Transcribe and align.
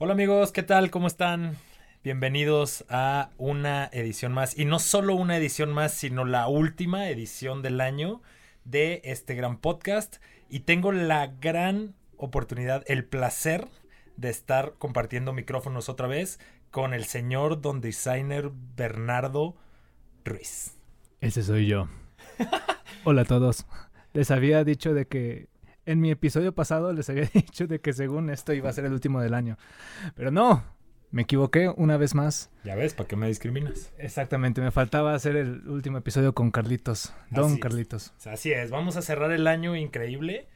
Hola 0.00 0.12
amigos, 0.12 0.52
¿qué 0.52 0.62
tal? 0.62 0.92
¿Cómo 0.92 1.08
están? 1.08 1.56
Bienvenidos 2.04 2.84
a 2.88 3.30
una 3.36 3.90
edición 3.92 4.30
más, 4.30 4.56
y 4.56 4.64
no 4.64 4.78
solo 4.78 5.16
una 5.16 5.36
edición 5.36 5.72
más, 5.72 5.92
sino 5.92 6.24
la 6.24 6.46
última 6.46 7.08
edición 7.08 7.62
del 7.62 7.80
año 7.80 8.22
de 8.64 9.00
este 9.02 9.34
gran 9.34 9.58
podcast. 9.58 10.18
Y 10.48 10.60
tengo 10.60 10.92
la 10.92 11.26
gran 11.26 11.96
oportunidad, 12.16 12.84
el 12.86 13.06
placer 13.06 13.66
de 14.16 14.30
estar 14.30 14.74
compartiendo 14.78 15.32
micrófonos 15.32 15.88
otra 15.88 16.06
vez 16.06 16.38
con 16.70 16.94
el 16.94 17.04
señor 17.04 17.60
don 17.60 17.80
designer 17.80 18.52
Bernardo 18.76 19.56
Ruiz. 20.24 20.76
Ese 21.20 21.42
soy 21.42 21.66
yo. 21.66 21.88
Hola 23.04 23.22
a 23.22 23.24
todos. 23.24 23.66
Les 24.12 24.30
había 24.30 24.62
dicho 24.62 24.94
de 24.94 25.08
que 25.08 25.48
en 25.90 26.00
mi 26.00 26.10
episodio 26.10 26.54
pasado 26.54 26.92
les 26.92 27.08
había 27.10 27.24
dicho 27.34 27.66
de 27.66 27.80
que 27.80 27.92
según 27.92 28.30
esto 28.30 28.52
iba 28.52 28.68
a 28.70 28.72
ser 28.72 28.84
el 28.84 28.92
último 28.92 29.20
del 29.20 29.34
año. 29.34 29.56
Pero 30.14 30.30
no, 30.30 30.64
me 31.10 31.22
equivoqué 31.22 31.68
una 31.76 31.96
vez 31.96 32.14
más. 32.14 32.50
Ya 32.64 32.74
ves, 32.74 32.94
¿para 32.94 33.08
qué 33.08 33.16
me 33.16 33.28
discriminas? 33.28 33.92
Exactamente, 33.98 34.60
me 34.60 34.70
faltaba 34.70 35.14
hacer 35.14 35.36
el 35.36 35.66
último 35.68 35.98
episodio 35.98 36.34
con 36.34 36.50
Carlitos, 36.50 37.14
Don 37.30 37.52
Así. 37.52 37.60
Carlitos. 37.60 38.12
Así 38.26 38.52
es, 38.52 38.70
vamos 38.70 38.96
a 38.96 39.02
cerrar 39.02 39.32
el 39.32 39.46
año 39.46 39.76
increíble. 39.76 40.48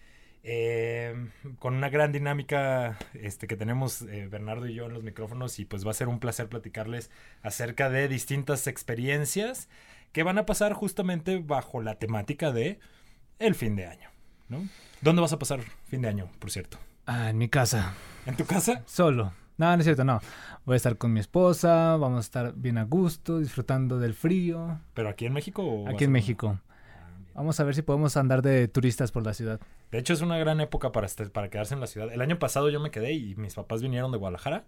eh, 0.45 1.15
con 1.61 1.75
una 1.75 1.89
gran 1.89 2.11
dinámica 2.13 2.99
este, 3.15 3.47
que 3.47 3.57
tenemos 3.57 4.03
eh, 4.03 4.27
Bernardo 4.29 4.67
y 4.67 4.75
yo 4.75 4.87
en 4.87 4.93
los 4.95 5.05
micrófonos 5.05 5.59
y 5.61 5.65
pues 5.65 5.87
va 5.87 5.93
a 5.93 5.95
ser 5.95 6.09
un 6.09 6.19
placer 6.19 6.49
platicarles 6.49 7.11
acerca 7.43 7.91
de 7.91 8.09
distintas 8.09 8.67
experiencias 8.67 9.69
que 10.13 10.25
van 10.25 10.39
a 10.39 10.47
pasar 10.47 10.73
justamente 10.75 11.39
bajo 11.39 11.81
la 11.81 11.95
temática 12.01 12.51
de 12.53 12.81
el 13.39 13.55
fin 13.55 13.77
de 13.77 13.87
año, 13.87 14.11
¿no? 14.49 14.67
¿Dónde 15.01 15.23
vas 15.23 15.33
a 15.33 15.39
pasar 15.39 15.61
fin 15.87 16.03
de 16.03 16.09
año, 16.09 16.29
por 16.39 16.51
cierto? 16.51 16.79
Ah, 17.07 17.31
en 17.31 17.39
mi 17.39 17.49
casa, 17.49 17.95
¿En 18.27 18.37
tu 18.37 18.45
casa? 18.45 18.83
solo. 18.87 19.33
No, 19.59 19.67
no 19.75 19.79
es 19.79 19.85
cierto, 19.85 20.05
no. 20.05 20.21
Voy 20.65 20.75
a 20.75 20.77
estar 20.77 20.97
con 20.97 21.13
mi 21.13 21.21
esposa, 21.21 21.97
vamos 21.97 22.19
a 22.19 22.21
estar 22.21 22.55
bien 22.55 22.79
a 22.79 22.85
gusto, 22.85 23.39
disfrutando 23.39 23.99
del 23.99 24.15
frío. 24.15 24.81
¿Pero 24.95 25.09
aquí 25.09 25.27
en 25.27 25.33
México? 25.33 25.63
o 25.63 25.89
Aquí 25.89 26.05
en 26.05 26.11
a- 26.11 26.13
México. 26.13 26.59
Ah. 26.61 27.09
Vamos 27.35 27.59
a 27.61 27.65
ver 27.65 27.75
si 27.75 27.83
podemos 27.83 28.17
andar 28.17 28.43
de 28.43 28.69
turistas 28.69 29.13
por 29.13 29.25
la 29.25 29.35
ciudad. 29.35 29.61
De 29.91 29.99
hecho, 29.99 30.13
es 30.15 30.21
una 30.23 30.39
gran 30.39 30.61
época 30.61 30.91
para, 30.93 31.07
estar- 31.07 31.31
para 31.31 31.51
quedarse 31.51 31.75
en 31.75 31.81
la 31.81 31.87
ciudad. 31.87 32.13
El 32.13 32.21
año 32.23 32.39
pasado 32.39 32.71
yo 32.71 32.81
me 32.81 32.91
quedé 32.91 33.13
y 33.13 33.35
mis 33.37 33.55
papás 33.55 33.83
vinieron 33.83 34.11
de 34.11 34.19
Guadalajara 34.19 34.65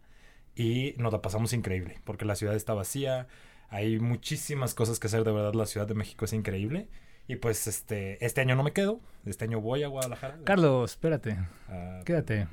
y 0.55 0.95
nos 0.99 1.13
la 1.13 1.23
pasamos 1.23 1.53
increíble 1.53 2.01
porque 2.05 2.25
la 2.25 2.37
ciudad 2.37 2.55
está 2.55 2.75
vacía. 2.75 3.27
Hay 3.71 3.99
muchísimas 3.99 4.75
cosas 4.75 5.01
que 5.01 5.07
hacer, 5.09 5.25
de 5.25 5.33
verdad. 5.33 5.55
La 5.55 5.67
Ciudad 5.67 5.87
de 5.87 5.95
México 5.95 6.25
es 6.27 6.33
increíble. 6.33 6.89
Y 7.27 7.37
pues 7.37 7.67
este, 7.67 8.25
este 8.25 8.41
año 8.41 8.55
no 8.55 8.63
me 8.63 8.73
quedo. 8.73 9.01
Este 9.25 9.45
año 9.45 9.61
voy 9.61 9.83
a 9.83 9.89
Guadalajara. 9.89 10.39
Carlos, 10.45 10.93
espérate, 10.93 11.39
Ah, 11.69 12.01
quédate. 12.05 12.49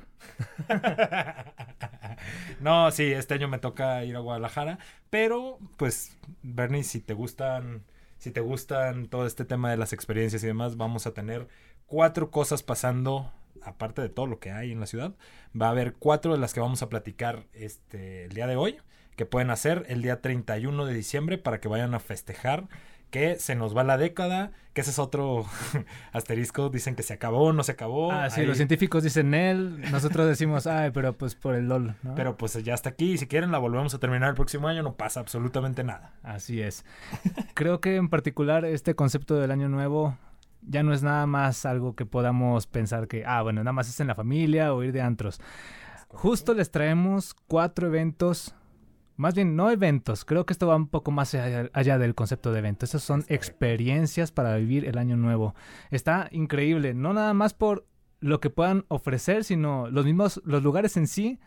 no, 2.60 2.90
sí, 2.90 3.12
este 3.12 3.34
año 3.34 3.48
me 3.48 3.58
toca 3.58 4.04
ir 4.04 4.16
a 4.16 4.20
Guadalajara. 4.20 4.78
Pero, 5.10 5.58
pues, 5.76 6.16
Bernie, 6.42 6.84
si 6.84 7.00
te 7.00 7.12
gustan, 7.12 7.84
si 8.16 8.30
te 8.30 8.40
gustan 8.40 9.08
todo 9.08 9.26
este 9.26 9.44
tema 9.44 9.70
de 9.70 9.76
las 9.76 9.92
experiencias 9.92 10.42
y 10.42 10.46
demás, 10.46 10.76
vamos 10.76 11.06
a 11.06 11.12
tener 11.12 11.48
cuatro 11.86 12.30
cosas 12.30 12.62
pasando, 12.62 13.30
aparte 13.62 14.00
de 14.00 14.08
todo 14.08 14.26
lo 14.26 14.38
que 14.38 14.52
hay 14.52 14.72
en 14.72 14.80
la 14.80 14.86
ciudad. 14.86 15.14
Va 15.60 15.66
a 15.66 15.70
haber 15.70 15.94
cuatro 15.94 16.32
de 16.32 16.38
las 16.38 16.54
que 16.54 16.60
vamos 16.60 16.82
a 16.82 16.88
platicar 16.88 17.44
este, 17.52 18.24
el 18.24 18.32
día 18.32 18.46
de 18.46 18.56
hoy, 18.56 18.78
que 19.16 19.26
pueden 19.26 19.50
hacer 19.50 19.84
el 19.88 20.00
día 20.00 20.22
31 20.22 20.86
de 20.86 20.94
diciembre 20.94 21.36
para 21.36 21.60
que 21.60 21.68
vayan 21.68 21.92
a 21.94 22.00
festejar 22.00 22.68
que 23.12 23.36
se 23.38 23.54
nos 23.54 23.76
va 23.76 23.84
la 23.84 23.98
década, 23.98 24.50
que 24.72 24.80
ese 24.80 24.90
es 24.90 24.98
otro 24.98 25.44
asterisco, 26.12 26.70
dicen 26.70 26.96
que 26.96 27.02
se 27.02 27.12
acabó, 27.12 27.52
no 27.52 27.62
se 27.62 27.72
acabó. 27.72 28.10
Ah, 28.10 28.30
sí, 28.30 28.40
Ahí- 28.40 28.46
los 28.46 28.56
científicos 28.56 29.02
dicen 29.04 29.34
él, 29.34 29.80
nosotros 29.92 30.26
decimos, 30.26 30.66
ay, 30.66 30.90
pero 30.92 31.12
pues 31.12 31.34
por 31.34 31.54
el 31.54 31.68
LOL, 31.68 31.94
¿no? 32.02 32.14
Pero 32.14 32.36
pues 32.36 32.54
ya 32.64 32.72
está 32.74 32.88
aquí 32.88 33.12
y 33.12 33.18
si 33.18 33.26
quieren 33.26 33.52
la 33.52 33.58
volvemos 33.58 33.94
a 33.94 33.98
terminar 33.98 34.30
el 34.30 34.34
próximo 34.34 34.66
año, 34.66 34.82
no 34.82 34.94
pasa 34.94 35.20
absolutamente 35.20 35.84
nada. 35.84 36.14
Así 36.22 36.60
es. 36.62 36.84
Creo 37.54 37.80
que 37.80 37.96
en 37.96 38.08
particular 38.08 38.64
este 38.64 38.94
concepto 38.94 39.36
del 39.36 39.50
año 39.50 39.68
nuevo 39.68 40.16
ya 40.66 40.82
no 40.82 40.94
es 40.94 41.02
nada 41.02 41.26
más 41.26 41.66
algo 41.66 41.94
que 41.94 42.06
podamos 42.06 42.66
pensar 42.66 43.08
que, 43.08 43.24
ah, 43.26 43.42
bueno, 43.42 43.62
nada 43.62 43.72
más 43.74 43.88
es 43.90 44.00
en 44.00 44.06
la 44.06 44.14
familia 44.14 44.72
o 44.72 44.82
ir 44.82 44.92
de 44.92 45.02
antros. 45.02 45.38
Justo 46.08 46.54
les 46.54 46.70
traemos 46.70 47.34
cuatro 47.46 47.86
eventos, 47.88 48.54
más 49.16 49.34
bien 49.34 49.56
no 49.56 49.70
eventos, 49.70 50.24
creo 50.24 50.46
que 50.46 50.52
esto 50.52 50.66
va 50.66 50.76
un 50.76 50.88
poco 50.88 51.10
más 51.10 51.34
allá, 51.34 51.70
allá 51.72 51.98
del 51.98 52.14
concepto 52.14 52.52
de 52.52 52.58
evento. 52.58 52.84
Estas 52.84 53.02
son 53.02 53.24
experiencias 53.28 54.32
para 54.32 54.56
vivir 54.56 54.84
el 54.86 54.98
año 54.98 55.16
nuevo. 55.16 55.54
Está 55.90 56.28
increíble, 56.30 56.94
no 56.94 57.12
nada 57.12 57.34
más 57.34 57.54
por 57.54 57.86
lo 58.20 58.40
que 58.40 58.50
puedan 58.50 58.84
ofrecer, 58.88 59.44
sino 59.44 59.88
los 59.90 60.04
mismos, 60.04 60.40
los 60.44 60.62
lugares 60.62 60.96
en 60.96 61.06
sí. 61.06 61.38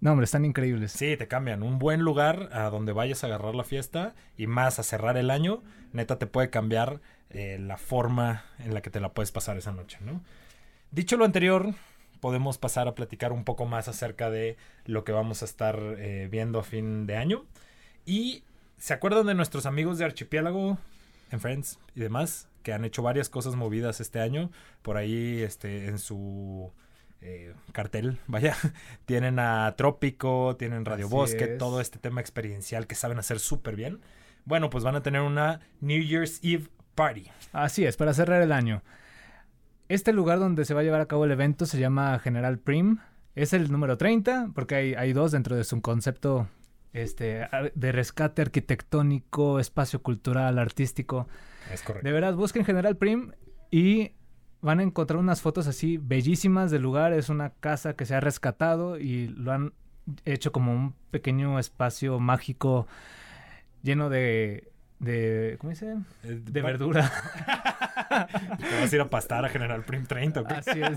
No, 0.00 0.12
hombre, 0.12 0.24
están 0.24 0.44
increíbles. 0.44 0.92
Sí, 0.92 1.16
te 1.16 1.26
cambian. 1.28 1.62
Un 1.62 1.78
buen 1.78 2.02
lugar 2.02 2.50
a 2.52 2.70
donde 2.70 2.92
vayas 2.92 3.24
a 3.24 3.28
agarrar 3.28 3.54
la 3.54 3.64
fiesta 3.64 4.14
y 4.36 4.46
más 4.46 4.78
a 4.78 4.82
cerrar 4.82 5.16
el 5.16 5.30
año, 5.30 5.62
neta 5.92 6.18
te 6.18 6.26
puede 6.26 6.50
cambiar 6.50 7.00
eh, 7.30 7.58
la 7.60 7.78
forma 7.78 8.44
en 8.58 8.74
la 8.74 8.80
que 8.80 8.90
te 8.90 9.00
la 9.00 9.12
puedes 9.12 9.32
pasar 9.32 9.56
esa 9.56 9.72
noche, 9.72 9.98
¿no? 10.00 10.22
Dicho 10.90 11.16
lo 11.16 11.24
anterior, 11.24 11.74
podemos 12.20 12.58
pasar 12.58 12.88
a 12.88 12.94
platicar 12.94 13.32
un 13.32 13.44
poco 13.44 13.66
más 13.66 13.88
acerca 13.88 14.30
de 14.30 14.56
lo 14.84 15.04
que 15.04 15.12
vamos 15.12 15.42
a 15.42 15.44
estar 15.44 15.78
eh, 15.98 16.28
viendo 16.30 16.58
a 16.58 16.64
fin 16.64 17.06
de 17.06 17.16
año. 17.16 17.44
Y 18.04 18.44
¿se 18.78 18.94
acuerdan 18.94 19.26
de 19.26 19.34
nuestros 19.34 19.66
amigos 19.66 19.98
de 19.98 20.04
Archipiélago 20.04 20.78
en 21.30 21.40
Friends 21.40 21.78
y 21.94 22.00
demás? 22.00 22.48
Que 22.62 22.72
han 22.72 22.84
hecho 22.84 23.02
varias 23.02 23.28
cosas 23.28 23.54
movidas 23.54 24.00
este 24.00 24.20
año. 24.20 24.50
Por 24.82 24.96
ahí, 24.96 25.42
este, 25.42 25.86
en 25.86 25.98
su 25.98 26.72
eh, 27.20 27.54
cartel, 27.72 28.18
vaya, 28.26 28.56
tienen 29.06 29.38
a 29.38 29.74
Trópico, 29.76 30.56
tienen 30.56 30.84
Radio 30.84 31.06
Así 31.06 31.14
Bosque, 31.14 31.44
es. 31.44 31.58
todo 31.58 31.80
este 31.80 31.98
tema 31.98 32.20
experiencial 32.20 32.86
que 32.86 32.94
saben 32.94 33.18
hacer 33.18 33.38
súper 33.38 33.76
bien. 33.76 34.00
Bueno, 34.44 34.70
pues 34.70 34.84
van 34.84 34.96
a 34.96 35.02
tener 35.02 35.20
una 35.20 35.60
New 35.80 36.02
Year's 36.02 36.40
Eve 36.42 36.68
Party. 36.94 37.26
Así 37.52 37.84
es, 37.84 37.96
para 37.96 38.14
cerrar 38.14 38.40
el 38.42 38.52
año. 38.52 38.82
Este 39.88 40.12
lugar 40.12 40.38
donde 40.38 40.64
se 40.64 40.74
va 40.74 40.80
a 40.80 40.82
llevar 40.84 41.00
a 41.00 41.06
cabo 41.06 41.24
el 41.24 41.30
evento 41.30 41.64
se 41.64 41.78
llama 41.80 42.18
General 42.18 42.58
Prim. 42.58 42.98
Es 43.34 43.52
el 43.52 43.72
número 43.72 43.96
30, 43.96 44.50
porque 44.54 44.74
hay, 44.74 44.94
hay 44.94 45.12
dos 45.12 45.32
dentro 45.32 45.56
de 45.56 45.64
su 45.64 45.80
concepto 45.80 46.48
este, 46.92 47.48
de 47.74 47.92
rescate 47.92 48.42
arquitectónico, 48.42 49.58
espacio 49.58 50.02
cultural, 50.02 50.58
artístico. 50.58 51.26
Es 51.72 51.82
correcto. 51.82 52.06
De 52.06 52.12
verdad, 52.12 52.34
busquen 52.34 52.64
General 52.64 52.96
Prim 52.96 53.32
y 53.70 54.12
van 54.60 54.80
a 54.80 54.82
encontrar 54.82 55.18
unas 55.18 55.40
fotos 55.40 55.66
así 55.66 55.96
bellísimas 55.96 56.70
del 56.70 56.82
lugar. 56.82 57.12
Es 57.12 57.28
una 57.28 57.50
casa 57.50 57.94
que 57.94 58.04
se 58.04 58.14
ha 58.14 58.20
rescatado 58.20 58.98
y 58.98 59.28
lo 59.28 59.52
han 59.52 59.72
hecho 60.24 60.52
como 60.52 60.72
un 60.72 60.94
pequeño 61.10 61.58
espacio 61.58 62.18
mágico 62.18 62.86
lleno 63.82 64.10
de... 64.10 64.70
de 64.98 65.56
¿Cómo 65.60 65.70
dice? 65.70 65.94
Eh, 66.24 66.40
De 66.42 66.62
verdura. 66.62 67.10
¿Te 68.58 68.80
vas 68.80 68.92
a 68.92 68.94
ir 68.96 69.00
a 69.00 69.10
pastar 69.10 69.44
a 69.44 69.48
General 69.48 69.82
Prim 69.84 70.06
30 70.06 70.40
o 70.40 70.44
qué? 70.44 70.54
Así 70.54 70.80
es. 70.80 70.96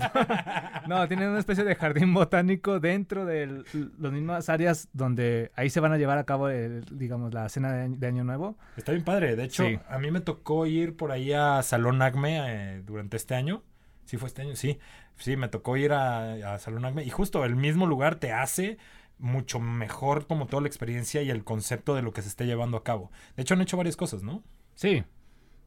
No, 0.88 1.06
tienen 1.08 1.28
una 1.28 1.38
especie 1.38 1.64
de 1.64 1.74
jardín 1.74 2.12
botánico 2.14 2.80
dentro 2.80 3.24
de 3.24 3.62
las 3.98 4.12
mismas 4.12 4.48
áreas 4.48 4.88
donde 4.92 5.52
ahí 5.56 5.70
se 5.70 5.80
van 5.80 5.92
a 5.92 5.98
llevar 5.98 6.18
a 6.18 6.24
cabo, 6.24 6.48
el, 6.48 6.84
digamos, 6.90 7.32
la 7.34 7.48
cena 7.48 7.72
de, 7.72 7.82
año- 7.82 7.96
de 7.98 8.06
Año 8.06 8.24
Nuevo. 8.24 8.56
Está 8.76 8.92
bien 8.92 9.04
padre. 9.04 9.36
De 9.36 9.44
hecho, 9.44 9.64
Sí. 9.64 9.78
a 9.88 9.98
mí 9.98 10.10
me 10.10 10.20
tocó 10.20 10.66
ir 10.66 10.96
por 10.96 11.12
ahí 11.12 11.32
a 11.32 11.62
Salón 11.62 12.02
Acme 12.02 12.40
eh, 12.76 12.82
durante 12.84 13.16
este 13.16 13.34
año. 13.34 13.62
Sí, 14.04 14.16
fue 14.16 14.28
este 14.28 14.42
año, 14.42 14.56
sí. 14.56 14.78
Sí, 15.16 15.36
me 15.36 15.48
tocó 15.48 15.76
ir 15.76 15.92
a, 15.92 16.54
a 16.54 16.58
Salón 16.58 16.84
Acme. 16.84 17.04
Y 17.04 17.10
justo 17.10 17.44
el 17.44 17.54
mismo 17.56 17.86
lugar 17.86 18.16
te 18.16 18.32
hace 18.32 18.78
mucho 19.18 19.60
mejor 19.60 20.26
como 20.26 20.46
toda 20.46 20.62
la 20.62 20.68
experiencia 20.68 21.22
y 21.22 21.30
el 21.30 21.44
concepto 21.44 21.94
de 21.94 22.02
lo 22.02 22.12
que 22.12 22.22
se 22.22 22.28
esté 22.28 22.46
llevando 22.46 22.76
a 22.76 22.84
cabo. 22.84 23.10
De 23.36 23.42
hecho, 23.42 23.54
han 23.54 23.60
hecho 23.60 23.76
varias 23.76 23.96
cosas, 23.96 24.22
¿no? 24.22 24.42
Sí. 24.74 25.04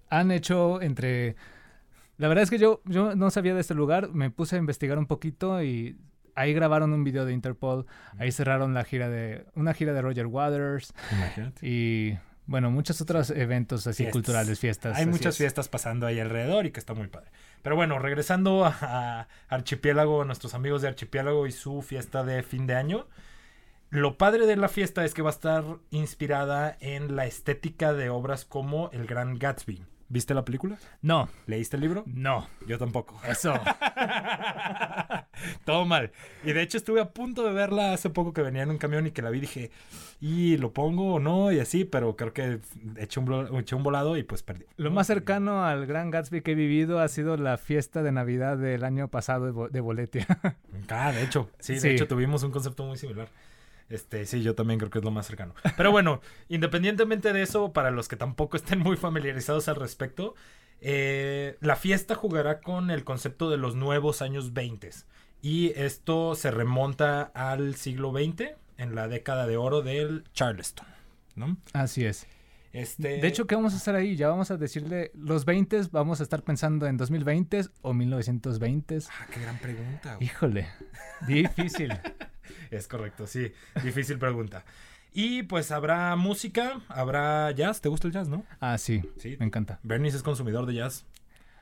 Han 0.10 0.32
hecho 0.32 0.82
entre... 0.82 1.36
La 2.18 2.28
verdad 2.28 2.44
es 2.44 2.50
que 2.50 2.58
yo, 2.58 2.82
yo 2.86 3.16
no 3.16 3.30
sabía 3.30 3.54
de 3.54 3.62
este 3.62 3.74
lugar, 3.74 4.10
me 4.10 4.30
puse 4.30 4.56
a 4.56 4.60
investigar 4.60 4.98
un 4.98 5.06
poquito 5.06 5.62
y 5.64 5.98
ahí 6.34 6.54
grabaron 6.54 6.94
un 6.94 7.04
video 7.04 7.26
de 7.26 7.34
Interpol, 7.34 7.86
ahí 8.18 8.32
cerraron 8.32 8.74
la 8.74 8.84
gira 8.84 9.10
de... 9.10 9.46
una 9.56 9.74
gira 9.74 9.94
de 9.94 10.02
Roger 10.02 10.28
Waters 10.28 10.94
Imagínate. 11.12 11.68
y... 11.68 12.18
Bueno, 12.48 12.70
muchos 12.70 13.02
otros 13.02 13.32
eventos 13.32 13.88
así 13.88 14.04
Fiestas. 14.04 14.12
culturales, 14.14 14.60
fiestas. 14.60 14.96
Hay 14.98 15.08
muchas 15.08 15.34
es. 15.34 15.38
fiestas 15.40 15.68
pasando 15.68 16.06
ahí 16.06 16.20
alrededor 16.20 16.68
y 16.68 16.72
que 16.72 16.80
está 16.80 16.94
muy 16.94 17.08
padre. 17.08 17.32
Pero 17.64 17.76
bueno, 17.76 17.98
regresando 17.98 18.66
a, 18.66 18.70
a 18.82 19.28
Archipiélago, 19.50 20.22
a 20.22 20.26
nuestros 20.26 20.54
amigos 20.54 20.84
de 20.84 20.90
Archipiélago 20.90 21.48
y 21.48 21.52
su 21.52 21.82
fiesta 21.82 22.24
de 22.24 22.44
fin 22.44 22.68
de 22.68 22.76
año. 22.76 23.08
Lo 23.90 24.18
padre 24.18 24.46
de 24.46 24.58
la 24.58 24.68
fiesta 24.68 25.06
es 25.06 25.14
que 25.14 25.22
va 25.22 25.30
a 25.30 25.34
estar 25.34 25.64
inspirada 25.92 26.78
en 26.82 27.16
la 27.16 27.26
estética 27.26 27.94
de 27.94 28.10
obras 28.10 28.44
como 28.46 28.90
El 28.92 29.06
Gran 29.08 29.40
Gatsby. 29.40 29.84
¿Viste 30.08 30.36
la 30.36 30.46
película? 30.46 30.78
No, 31.02 31.30
¿Leíste 31.48 31.78
el 31.78 31.82
libro? 31.82 32.04
no. 32.06 32.48
Yo 32.68 32.78
tampoco. 32.78 33.20
Eso. 33.28 33.54
Todo 35.66 35.86
mal. 35.86 36.12
Y 36.44 36.54
de 36.54 36.62
hecho 36.62 36.78
estuve 36.78 37.02
a 37.02 37.10
punto 37.12 37.44
de 37.44 37.54
verla 37.54 37.94
hace 37.94 38.10
poco 38.10 38.34
que 38.34 38.42
venía 38.42 38.64
en 38.64 38.70
un 38.70 38.78
camión 38.78 39.08
y 39.08 39.12
que 39.12 39.22
la 39.22 39.30
vi 39.30 39.40
dije, 39.40 39.72
y 40.22 40.58
lo 40.58 40.74
pongo 40.74 41.16
o 41.16 41.20
no, 41.20 41.52
y 41.52 41.60
así, 41.60 41.86
pero 41.86 42.16
creo 42.16 42.34
que 42.34 42.60
eché 42.98 43.20
un, 43.20 43.58
eché 43.60 43.76
un 43.76 43.84
volado 43.84 44.18
y 44.18 44.24
pues 44.24 44.44
perdí. 44.44 44.66
Lo 44.78 44.92
más 44.92 45.08
cercano 45.08 45.66
al 45.66 45.86
Gran 45.86 46.12
Gatsby 46.12 46.42
que 46.42 46.52
he 46.52 46.56
vivido 46.56 47.00
ha 47.00 47.08
sido 47.08 47.38
la 47.38 47.58
fiesta 47.58 48.04
de 48.04 48.12
Navidad 48.12 48.58
del 48.58 48.84
año 48.84 49.08
pasado 49.10 49.46
de, 49.46 49.52
Bo- 49.52 49.70
de 49.70 49.82
Boletia. 49.82 50.28
Ah, 50.90 51.12
de 51.12 51.24
hecho, 51.24 51.50
sí, 51.60 51.74
de 51.74 51.80
Sí. 51.80 51.88
hecho 51.90 52.08
tuvimos 52.08 52.44
un 52.44 52.52
concepto 52.52 52.86
muy 52.86 52.98
similar. 52.98 53.28
Este, 53.90 54.26
sí, 54.26 54.42
yo 54.42 54.56
también 54.56 54.80
creo 54.80 54.90
que 54.90 55.00
es 55.00 55.06
lo 55.06 55.12
más 55.12 55.28
cercano. 55.28 55.54
Pero 55.78 55.92
bueno, 55.92 56.22
independientemente 56.50 57.34
de 57.34 57.42
eso, 57.42 57.72
para 57.74 57.92
los 57.92 58.08
que 58.08 58.16
tampoco 58.16 58.58
estén 58.58 58.80
muy 58.80 58.98
familiarizados 58.98 59.68
al 59.68 59.76
respecto, 59.76 60.36
eh, 60.82 61.58
la 61.62 61.76
fiesta 61.76 62.16
jugará 62.16 62.62
con 62.62 62.92
el 62.92 63.04
concepto 63.04 63.50
de 63.50 63.58
los 63.58 63.76
nuevos 63.76 64.22
años 64.22 64.54
20. 64.54 64.90
Y 65.42 65.70
esto 65.76 66.36
se 66.36 66.52
remonta 66.52 67.22
al 67.36 67.76
siglo 67.76 68.12
XX, 68.12 68.56
en 68.78 68.96
la 68.96 69.08
década 69.08 69.48
de 69.48 69.58
oro 69.58 69.82
del 69.82 70.24
Charleston. 70.34 70.88
¿no? 71.36 71.58
Así 71.74 72.06
es. 72.06 72.28
Este, 72.76 73.20
De 73.20 73.28
hecho, 73.28 73.48
¿qué 73.48 73.56
vamos 73.56 73.74
a 73.74 73.78
hacer 73.78 73.96
ahí? 73.96 74.16
Ya 74.18 74.28
vamos 74.28 74.52
a 74.52 74.58
decirle, 74.58 75.12
los 75.16 75.46
20 75.46 75.82
vamos 75.92 76.20
a 76.20 76.24
estar 76.24 76.44
pensando 76.44 76.88
en 76.88 76.98
2020 76.98 77.62
o 77.82 77.94
1920. 77.94 79.00
Ah, 79.10 79.28
qué 79.34 79.40
gran 79.40 79.58
pregunta. 79.60 80.16
güey. 80.16 80.26
Híjole, 80.26 80.68
difícil. 81.28 81.94
Es 82.72 82.88
correcto, 82.88 83.26
sí. 83.28 83.52
Difícil 83.84 84.20
pregunta. 84.20 84.66
Y 85.14 85.44
pues 85.44 85.72
habrá 85.72 86.16
música, 86.16 86.82
habrá 86.90 87.50
jazz. 87.52 87.80
¿Te 87.82 87.90
gusta 87.90 88.08
el 88.08 88.14
jazz, 88.14 88.28
no? 88.28 88.44
Ah, 88.60 88.78
sí, 88.78 89.02
Sí. 89.18 89.36
me 89.40 89.46
encanta. 89.46 89.80
Bernice 89.84 90.18
es 90.18 90.24
consumidor 90.24 90.66
de 90.66 90.74
jazz. 90.76 91.06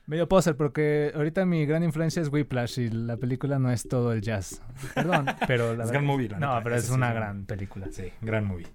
Medio 0.07 0.27
poser, 0.27 0.57
porque 0.57 1.11
ahorita 1.15 1.45
mi 1.45 1.65
gran 1.65 1.83
influencia 1.83 2.21
es 2.21 2.27
Whiplash 2.29 2.79
y 2.79 2.89
la 2.89 3.15
película 3.17 3.59
no 3.59 3.71
es 3.71 3.87
todo 3.87 4.11
el 4.11 4.21
jazz. 4.21 4.61
Perdón, 4.95 5.27
pero 5.47 5.75
la 5.75 5.83
Es 5.85 5.91
gran 5.91 6.05
movie, 6.05 6.27
la 6.29 6.39
No, 6.39 6.47
neta, 6.49 6.63
pero 6.63 6.75
es 6.75 6.89
una 6.89 7.13
gran 7.13 7.45
película. 7.45 7.87
Sí, 7.91 8.11
gran 8.21 8.45
movie. 8.45 8.67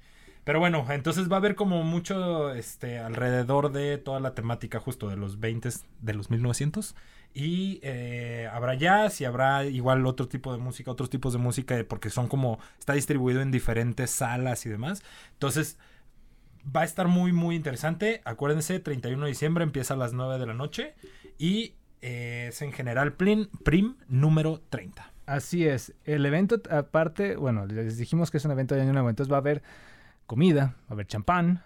Pero 0.49 0.61
bueno, 0.61 0.87
entonces 0.89 1.31
va 1.31 1.37
a 1.37 1.41
haber 1.41 1.55
como 1.57 1.85
mucho 1.85 2.55
este, 2.55 2.99
alrededor 2.99 3.71
de 3.71 3.99
toda 3.99 4.19
la 4.19 4.35
temática 4.35 4.81
justo 4.81 5.11
de 5.11 5.17
los 5.19 5.41
20 5.41 5.69
de 6.01 6.15
los 6.15 6.31
1900. 6.31 6.97
Y 7.35 7.81
eh, 7.83 8.49
habrá 8.51 8.73
jazz 8.75 9.21
y 9.21 9.27
habrá 9.27 9.67
igual 9.67 10.07
otro 10.07 10.27
tipo 10.27 10.51
de 10.51 10.59
música, 10.59 10.91
otros 10.91 11.11
tipos 11.11 11.35
de 11.35 11.39
música, 11.39 11.79
eh, 11.79 11.85
porque 11.85 12.09
son 12.09 12.29
como, 12.29 12.61
está 12.79 12.95
distribuido 12.95 13.43
en 13.43 13.51
diferentes 13.51 14.11
salas 14.11 14.65
y 14.65 14.71
demás. 14.71 15.03
Entonces, 15.35 15.77
va 16.75 16.81
a 16.81 16.85
estar 16.85 17.09
muy, 17.09 17.31
muy 17.31 17.55
interesante. 17.55 18.23
Acuérdense, 18.25 18.81
31 18.81 19.27
de 19.27 19.29
diciembre 19.29 19.65
empieza 19.65 19.93
a 19.93 19.97
las 19.99 20.15
9 20.15 20.39
de 20.39 20.47
la 20.47 20.55
noche 20.55 20.95
y 21.37 21.75
eh, 22.01 22.47
es 22.49 22.63
en 22.63 22.73
general 22.73 23.13
Prim, 23.13 23.49
Prim 23.65 23.97
número 24.09 24.63
30. 24.71 25.13
Así 25.27 25.67
es. 25.67 25.93
El 26.07 26.25
evento, 26.25 26.63
aparte, 26.71 27.37
bueno, 27.37 27.67
les 27.67 27.99
dijimos 27.99 28.31
que 28.31 28.39
es 28.39 28.47
un 28.47 28.53
evento 28.53 28.75
de 28.75 28.81
año 28.81 28.95
nuevo, 28.95 29.11
entonces 29.11 29.31
va 29.31 29.37
a 29.37 29.41
haber 29.41 29.63
comida, 30.29 30.77
va 30.83 30.91
a 30.91 30.93
haber 30.93 31.09
champán 31.09 31.65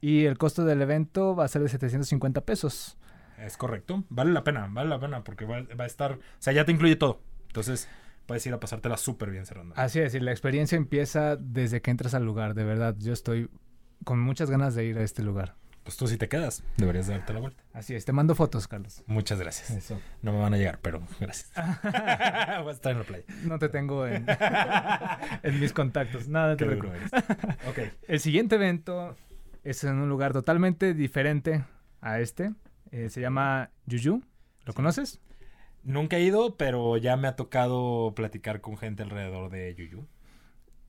y 0.00 0.26
el 0.26 0.38
costo 0.38 0.64
del 0.64 0.80
evento 0.80 1.34
va 1.34 1.44
a 1.44 1.48
ser 1.48 1.62
de 1.62 1.68
750 1.68 2.42
pesos. 2.42 2.96
Es 3.38 3.56
correcto. 3.56 4.04
Vale 4.10 4.32
la 4.32 4.44
pena, 4.44 4.68
vale 4.70 4.88
la 4.88 5.00
pena 5.00 5.24
porque 5.24 5.44
va, 5.44 5.62
va 5.78 5.84
a 5.84 5.86
estar... 5.86 6.12
O 6.12 6.18
sea, 6.38 6.52
ya 6.52 6.64
te 6.64 6.70
incluye 6.70 6.94
todo. 6.94 7.20
Entonces, 7.48 7.88
puedes 8.26 8.46
ir 8.46 8.52
a 8.52 8.60
pasártela 8.60 8.96
súper 8.96 9.30
bien 9.30 9.46
cerrando. 9.46 9.74
Así 9.76 10.00
es, 10.00 10.14
y 10.14 10.20
la 10.20 10.30
experiencia 10.30 10.76
empieza 10.76 11.36
desde 11.36 11.80
que 11.80 11.90
entras 11.90 12.14
al 12.14 12.24
lugar, 12.24 12.54
de 12.54 12.64
verdad. 12.64 12.94
Yo 12.98 13.12
estoy 13.12 13.48
con 14.04 14.20
muchas 14.20 14.50
ganas 14.50 14.74
de 14.74 14.84
ir 14.84 14.98
a 14.98 15.02
este 15.02 15.22
lugar. 15.22 15.56
Pues 15.84 15.96
tú 15.96 16.06
si 16.06 16.18
te 16.18 16.28
quedas, 16.28 16.62
deberías 16.76 17.06
darte 17.06 17.32
la 17.32 17.40
vuelta. 17.40 17.62
Así 17.72 17.94
es, 17.94 18.04
te 18.04 18.12
mando 18.12 18.34
fotos, 18.34 18.68
Carlos. 18.68 19.02
Muchas 19.06 19.40
gracias. 19.40 19.70
Eso. 19.70 19.98
No 20.20 20.32
me 20.32 20.38
van 20.38 20.52
a 20.52 20.58
llegar, 20.58 20.80
pero 20.82 21.00
gracias. 21.18 21.50
Voy 21.54 22.68
a 22.68 22.72
estar 22.72 22.92
en 22.92 22.98
la 22.98 23.04
playa. 23.04 23.24
No 23.44 23.58
te 23.58 23.68
tengo 23.70 24.06
en, 24.06 24.26
en 25.42 25.60
mis 25.60 25.72
contactos. 25.72 26.28
Nada, 26.28 26.56
te 26.56 26.66
preocupes. 26.66 27.10
duro 27.10 27.16
eres. 27.22 27.60
Ok. 27.68 27.78
El 28.06 28.20
siguiente 28.20 28.56
evento 28.56 29.16
es 29.64 29.82
en 29.84 29.96
un 29.96 30.08
lugar 30.10 30.32
totalmente 30.34 30.92
diferente 30.94 31.64
a 32.02 32.20
este. 32.20 32.52
Eh, 32.90 33.08
se 33.08 33.20
llama 33.22 33.70
Yuyu. 33.86 34.22
¿Lo 34.64 34.72
Sí. 34.72 34.76
conoces? 34.76 35.20
Nunca 35.84 36.16
he 36.18 36.22
ido, 36.22 36.56
pero 36.58 36.98
ya 36.98 37.16
me 37.16 37.28
ha 37.28 37.36
tocado 37.36 38.12
platicar 38.14 38.60
con 38.60 38.76
gente 38.76 39.02
alrededor 39.02 39.48
de 39.50 39.74
Yuyu. 39.74 40.06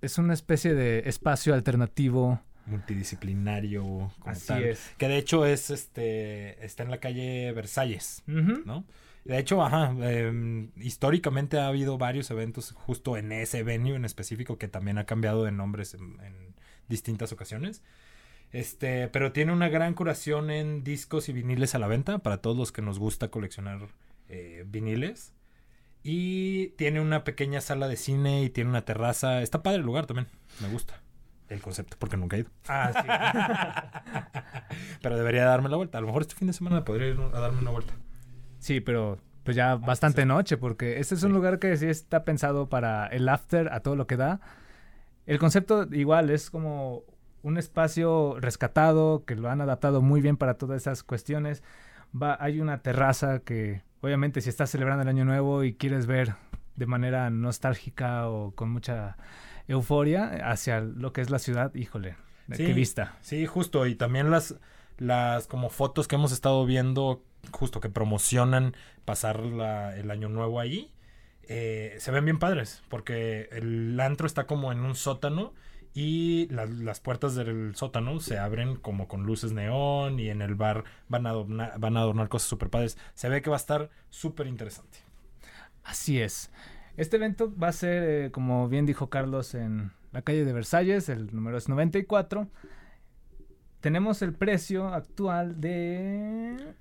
Es 0.02 0.18
una 0.18 0.34
especie 0.34 0.74
de 0.74 1.04
espacio 1.06 1.54
alternativo. 1.54 2.42
Multidisciplinario, 2.70 3.84
como 4.20 4.32
Así 4.32 4.48
tal. 4.48 4.64
es. 4.64 4.94
Que 4.98 5.08
de 5.08 5.18
hecho 5.18 5.46
es 5.46 5.70
este. 5.70 6.64
Está 6.64 6.84
en 6.84 6.92
la 6.92 7.00
calle 7.00 7.52
Versalles. 7.52 8.24
¿no? 8.28 8.86
De 9.26 9.38
hecho, 9.38 9.62
ajá, 9.64 9.94
em, 10.02 10.72
históricamente 10.78 11.60
ha 11.60 11.68
habido 11.68 11.98
varios 11.98 12.32
eventos 12.32 12.72
justo 12.72 13.18
en 13.18 13.32
ese 13.32 13.64
venue 13.64 13.96
en 13.96 14.06
específico 14.06 14.58
que 14.58 14.68
también 14.68 14.98
ha 14.98 15.06
cambiado 15.06 15.44
de 15.44 15.52
nombres 15.52 15.94
en, 15.94 16.20
en 16.22 16.56
distintas 16.88 17.32
ocasiones. 17.32 17.84
Este, 18.52 19.08
pero 19.10 19.32
tiene 19.32 19.52
una 19.52 19.70
gran 19.70 19.94
curación 19.94 20.50
en 20.50 20.84
discos 20.84 21.30
y 21.30 21.34
viniles 21.34 21.76
a 21.76 21.80
la 21.80 21.88
venta 21.88 22.20
para 22.20 22.38
todos 22.38 22.58
los 22.58 22.72
que 22.72 22.82
nos 22.82 22.98
gusta 22.98 23.30
coleccionar 23.30 23.90
eh, 24.28 24.64
viniles. 24.68 25.34
Y 26.02 26.70
tiene 26.70 27.02
una 27.02 27.24
pequeña 27.24 27.62
sala 27.62 27.88
de 27.88 27.98
cine 27.98 28.42
y 28.44 28.50
tiene 28.50 28.70
una 28.70 28.86
terraza. 28.86 29.42
Está 29.42 29.62
padre 29.62 29.80
el 29.80 29.86
lugar 29.86 30.06
también. 30.06 30.28
Me 30.62 30.70
gusta 30.70 31.02
el 31.50 31.62
concepto 31.62 31.98
porque 32.00 32.18
nunca 32.18 32.38
he 32.38 32.42
ido. 32.42 32.50
Ah, 32.68 34.04
Pero 35.02 35.18
debería 35.18 35.46
darme 35.46 35.70
la 35.70 35.78
vuelta. 35.78 35.98
A 35.98 36.02
lo 36.02 36.08
mejor 36.08 36.22
este 36.24 36.36
fin 36.36 36.48
de 36.48 36.54
semana 36.54 36.84
podría 36.86 37.08
ir 37.10 37.20
a 37.34 37.40
darme 37.40 37.60
una 37.60 37.72
vuelta. 37.72 37.94
sí. 38.60 38.76
sí, 38.76 38.82
pero 38.82 39.18
pues 39.44 39.56
ya 39.56 39.76
bastante 39.76 40.26
noche 40.26 40.58
porque 40.58 41.00
este 41.00 41.16
es 41.16 41.24
un 41.24 41.32
Sí. 41.32 41.36
lugar 41.36 41.60
que 41.60 41.76
sí 41.78 41.88
está 41.88 42.24
pensado 42.24 42.70
para 42.70 43.08
el 43.08 43.28
after 43.30 43.72
a 43.74 43.80
todo 43.80 43.96
lo 43.96 44.06
que 44.06 44.18
da. 44.18 44.42
El 45.26 45.40
concepto 45.40 45.88
igual 45.92 46.30
es 46.30 46.50
como 46.52 47.04
un 47.42 47.58
espacio 47.58 48.36
rescatado 48.40 49.24
que 49.26 49.36
lo 49.36 49.50
han 49.50 49.62
adaptado 49.62 50.02
muy 50.02 50.22
bien 50.22 50.38
para 50.38 50.56
todas 50.56 50.82
esas 50.82 51.04
cuestiones. 51.04 51.64
Va, 52.14 52.38
hay 52.40 52.60
una 52.60 52.80
terraza 52.80 53.40
que 53.40 53.82
obviamente 54.02 54.42
si 54.42 54.50
estás 54.50 54.70
celebrando 54.70 55.04
el 55.04 55.10
año 55.10 55.26
nuevo 55.26 55.64
y 55.64 55.74
quieres 55.74 56.06
ver 56.06 56.36
de 56.76 56.86
manera 56.86 57.30
nostálgica 57.30 58.28
o 58.30 58.52
con 58.52 58.70
mucha 58.72 59.18
euforia 59.70 60.50
hacia 60.52 60.82
lo 60.82 61.14
que 61.14 61.22
es 61.22 61.30
la 61.30 61.40
ciudad, 61.40 61.74
híjole, 61.76 62.16
Sí. 62.52 62.66
qué 62.66 62.74
vista. 62.74 63.18
Sí, 63.22 63.46
justo. 63.46 63.86
Y 63.86 63.96
también 63.96 64.32
las, 64.32 64.56
las 64.98 65.48
como 65.48 65.70
fotos 65.70 66.08
que 66.08 66.16
hemos 66.16 66.32
estado 66.32 66.66
viendo, 66.66 67.24
justo 67.52 67.80
que 67.80 67.90
promocionan 67.90 68.76
pasar 69.06 69.40
la- 69.40 69.96
el 69.96 70.12
año 70.12 70.28
nuevo 70.30 70.60
ahí, 70.60 70.92
eh, 71.48 71.96
se 72.00 72.12
ven 72.12 72.26
bien 72.26 72.40
padres. 72.40 72.82
Porque 72.90 73.50
el 73.52 74.00
antro 74.00 74.28
está 74.28 74.46
como 74.48 74.72
en 74.72 74.80
un 74.82 74.96
sótano 74.96 75.54
y 75.94 76.48
la- 76.52 76.66
las 76.66 77.00
puertas 77.00 77.36
del 77.36 77.76
sótano 77.76 78.20
se 78.20 78.38
abren 78.38 78.76
como 78.76 79.08
con 79.08 79.24
luces 79.24 79.52
neón 79.54 80.20
y 80.20 80.30
en 80.30 80.42
el 80.42 80.56
bar 80.56 80.84
van 81.08 81.26
a 81.28 81.30
adornar, 81.32 81.80
van 81.80 81.98
a 81.98 82.02
adornar 82.02 82.30
cosas 82.30 82.50
súper 82.50 82.70
padres. 82.70 82.98
Se 83.14 83.30
ve 83.30 83.42
que 83.42 83.50
va 83.50 83.56
a 83.56 83.58
estar 83.66 83.90
súper 84.10 84.48
interesante. 84.48 85.00
Así 85.84 86.20
es. 86.22 86.52
Este 86.98 87.18
evento 87.18 87.54
va 87.56 87.70
a 87.70 87.72
ser, 87.74 88.04
eh, 88.04 88.32
como 88.32 88.68
bien 88.68 88.86
dijo 88.86 89.10
Carlos, 89.10 89.56
en 89.56 89.92
la 90.12 90.22
calle 90.22 90.44
de 90.46 90.54
Versalles, 90.54 91.10
el 91.10 91.34
número 91.34 91.58
es 91.58 91.70
94. 91.70 92.48
Tenemos 93.80 94.22
el 94.22 94.34
precio 94.34 94.90
actual 94.90 95.62
de 95.62 96.76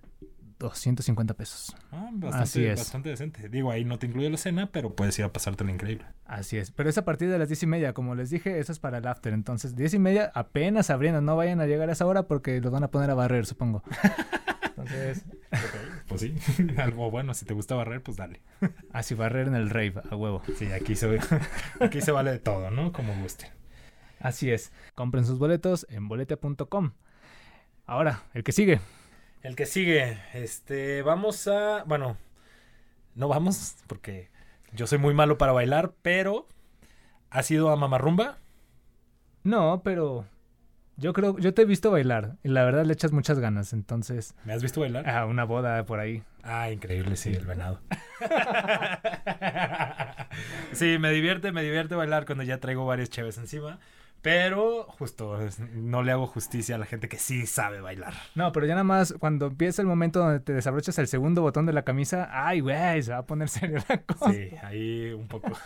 250 0.59 1.35
pesos. 1.35 1.77
Ah, 1.93 2.09
bastante, 2.13 2.37
Así 2.43 2.65
es. 2.65 2.79
bastante 2.79 3.09
decente. 3.11 3.49
Digo, 3.49 3.71
ahí 3.71 3.85
no 3.85 3.99
te 3.99 4.07
incluye 4.07 4.29
la 4.29 4.37
cena, 4.37 4.71
pero 4.73 4.95
puedes 4.95 5.17
ir 5.19 5.25
a 5.25 5.33
pasártela 5.33 5.71
increíble. 5.71 6.07
Así 6.25 6.57
es. 6.57 6.73
Pero 6.73 6.91
es 6.91 6.99
a 6.99 7.05
partir 7.05 7.31
de 7.31 7.39
las 7.39 7.49
10 7.49 7.63
y 7.63 7.67
media. 7.67 7.93
Como 7.93 8.15
les 8.17 8.31
dije, 8.31 8.59
eso 8.59 8.73
es 8.73 8.81
para 8.81 8.99
el 8.99 9.07
after. 9.07 9.33
Entonces, 9.33 9.77
10 9.77 9.95
y 9.95 9.99
media 10.01 10.33
apenas 10.35 10.91
abriendo. 10.91 11.21
No 11.21 11.37
vayan 11.37 11.61
a 11.61 11.67
llegar 11.67 11.89
a 11.89 11.93
esa 11.93 12.07
hora 12.07 12.25
porque 12.25 12.61
los 12.61 12.73
van 12.73 12.83
a 12.83 12.89
poner 12.91 13.11
a 13.11 13.15
barrer, 13.15 13.47
supongo. 13.47 13.85
Entonces, 14.77 15.25
Pues 16.09 16.23
sí, 16.23 16.35
algo 16.79 17.11
bueno. 17.11 17.35
Si 17.35 17.45
te 17.45 17.55
gusta 17.55 17.75
barrer, 17.75 18.03
pues 18.03 18.17
dale. 18.17 18.41
así 18.93 19.15
barrer 19.15 19.49
en 19.49 19.55
el 19.55 19.71
rave, 19.71 19.95
a 20.11 20.17
huevo. 20.17 20.43
Sí, 20.57 20.73
aquí 20.73 20.97
se, 20.97 21.19
aquí 21.81 22.01
se 22.01 22.13
vale 22.13 22.33
de 22.33 22.39
todo, 22.39 22.71
¿no? 22.71 22.93
Como 22.93 23.15
guste. 23.21 23.53
Así 24.21 24.51
es. 24.51 24.73
Compren 24.95 25.25
sus 25.25 25.39
boletos 25.39 25.87
en 25.91 26.09
boleta.com. 26.09 26.93
Ahora, 27.87 28.25
el 28.35 28.43
que 28.43 28.53
sigue. 28.53 28.81
El 29.43 29.55
que 29.55 29.67
sigue, 29.67 30.19
este, 30.35 31.03
vamos 31.03 31.47
a, 31.47 31.85
bueno, 31.85 32.17
no 33.15 33.29
vamos 33.29 33.77
porque 33.87 34.31
yo 34.73 34.89
soy 34.89 34.99
muy 34.99 35.15
malo 35.15 35.39
para 35.39 35.53
bailar, 35.53 35.95
pero 36.03 36.49
¿has 37.31 37.49
ido 37.51 37.71
a 37.71 37.77
Mamarrumba? 37.77 38.39
No, 39.45 39.83
pero 39.85 40.27
yo 40.99 41.13
creo, 41.13 41.39
yo 41.39 41.55
te 41.55 41.63
he 41.63 41.65
visto 41.65 41.91
bailar 41.91 42.37
y 42.43 42.49
la 42.49 42.65
verdad 42.65 42.85
le 42.85 42.93
echas 42.93 43.13
muchas 43.13 43.39
ganas, 43.39 43.73
entonces 43.73 44.35
¿Me 44.45 44.53
has 44.53 44.63
visto 44.63 44.81
bailar? 44.81 45.09
a 45.09 45.27
una 45.27 45.45
boda 45.45 45.85
por 45.87 46.01
ahí. 46.01 46.23
Ah, 46.43 46.71
increíble, 46.71 47.17
sí, 47.17 47.33
el 47.33 47.47
venado. 47.47 47.81
sí, 50.73 50.99
me 50.99 51.11
divierte, 51.11 51.53
me 51.53 51.63
divierte 51.63 51.95
bailar 51.95 52.27
cuando 52.27 52.45
ya 52.45 52.59
traigo 52.59 52.87
varias 52.87 53.11
cheves 53.11 53.39
encima. 53.39 53.79
Pero 54.21 54.83
justo 54.99 55.39
no 55.75 56.03
le 56.03 56.11
hago 56.11 56.27
justicia 56.27 56.75
a 56.75 56.79
la 56.79 56.87
gente 56.87 57.09
que 57.09 57.19
sí 57.19 57.47
sabe 57.47 57.81
bailar. 57.81 58.15
No, 58.35 58.51
pero 58.51 58.67
ya 58.67 58.75
nada 58.75 58.83
más 58.83 59.15
cuando 59.21 59.47
empieza 59.47 59.81
el 59.81 59.87
momento 59.87 60.19
donde 60.19 60.41
te 60.41 60.53
desabrochas 60.53 60.99
el 60.99 61.07
segundo 61.07 61.41
botón 61.41 61.67
de 61.67 61.73
la 61.73 61.83
camisa, 61.83 62.29
ay, 62.33 62.59
güey, 62.59 63.01
se 63.01 63.13
va 63.13 63.19
a 63.19 63.27
poner 63.27 63.49
serio 63.49 63.79
la 63.89 64.03
cosa. 64.03 64.33
Sí, 64.33 64.51
ahí 64.63 65.13
un 65.13 65.29
poco. 65.29 65.53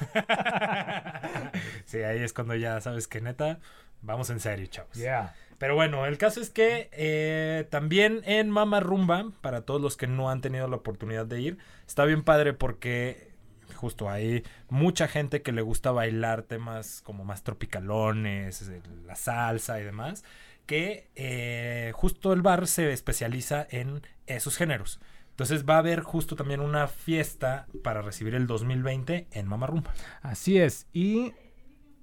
sí, 1.86 2.02
ahí 2.02 2.18
es 2.18 2.34
cuando 2.34 2.54
ya 2.54 2.78
sabes 2.82 3.08
que 3.08 3.22
neta, 3.22 3.58
vamos 4.02 4.30
en 4.30 4.40
serio, 4.40 4.66
chavos. 4.66 4.94
Yeah. 4.94 5.34
Pero 5.58 5.76
bueno, 5.76 6.06
el 6.06 6.18
caso 6.18 6.40
es 6.40 6.50
que 6.50 6.90
eh, 6.92 7.66
también 7.70 8.22
en 8.24 8.50
Mama 8.50 8.80
Rumba, 8.80 9.30
para 9.40 9.62
todos 9.62 9.80
los 9.80 9.96
que 9.96 10.08
no 10.08 10.28
han 10.28 10.40
tenido 10.40 10.66
la 10.66 10.76
oportunidad 10.76 11.24
de 11.24 11.40
ir, 11.40 11.58
está 11.86 12.04
bien 12.04 12.24
padre 12.24 12.52
porque 12.52 13.32
justo 13.76 14.10
hay 14.10 14.42
mucha 14.68 15.06
gente 15.08 15.42
que 15.42 15.52
le 15.52 15.62
gusta 15.62 15.92
bailar 15.92 16.42
temas 16.42 17.00
como 17.02 17.24
más 17.24 17.42
tropicalones, 17.42 18.70
la 19.06 19.14
salsa 19.14 19.80
y 19.80 19.84
demás, 19.84 20.24
que 20.66 21.10
eh, 21.14 21.92
justo 21.94 22.32
el 22.32 22.42
bar 22.42 22.66
se 22.66 22.92
especializa 22.92 23.66
en 23.70 24.02
esos 24.26 24.56
géneros. 24.56 25.00
Entonces 25.30 25.64
va 25.64 25.76
a 25.76 25.78
haber 25.78 26.00
justo 26.00 26.36
también 26.36 26.60
una 26.60 26.88
fiesta 26.88 27.66
para 27.82 28.02
recibir 28.02 28.34
el 28.34 28.46
2020 28.46 29.28
en 29.30 29.46
Mama 29.46 29.66
Rumba. 29.66 29.94
Así 30.22 30.58
es. 30.58 30.86
Y 30.92 31.32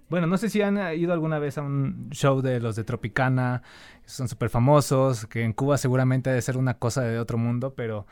bueno, 0.09 0.27
no 0.27 0.37
sé 0.37 0.49
si 0.49 0.61
han 0.61 0.77
eh, 0.77 0.95
ido 0.95 1.13
alguna 1.13 1.39
vez 1.39 1.57
a 1.57 1.61
un 1.61 2.09
show 2.11 2.41
de 2.41 2.59
los 2.59 2.75
de 2.75 2.83
Tropicana, 2.83 3.61
son 4.05 4.27
súper 4.27 4.49
famosos, 4.49 5.25
que 5.27 5.43
en 5.43 5.53
Cuba 5.53 5.77
seguramente 5.77 6.29
ha 6.29 6.33
de 6.33 6.41
ser 6.41 6.57
una 6.57 6.75
cosa 6.75 7.03
de 7.03 7.19
otro 7.19 7.37
mundo, 7.37 7.73
pero 7.75 8.05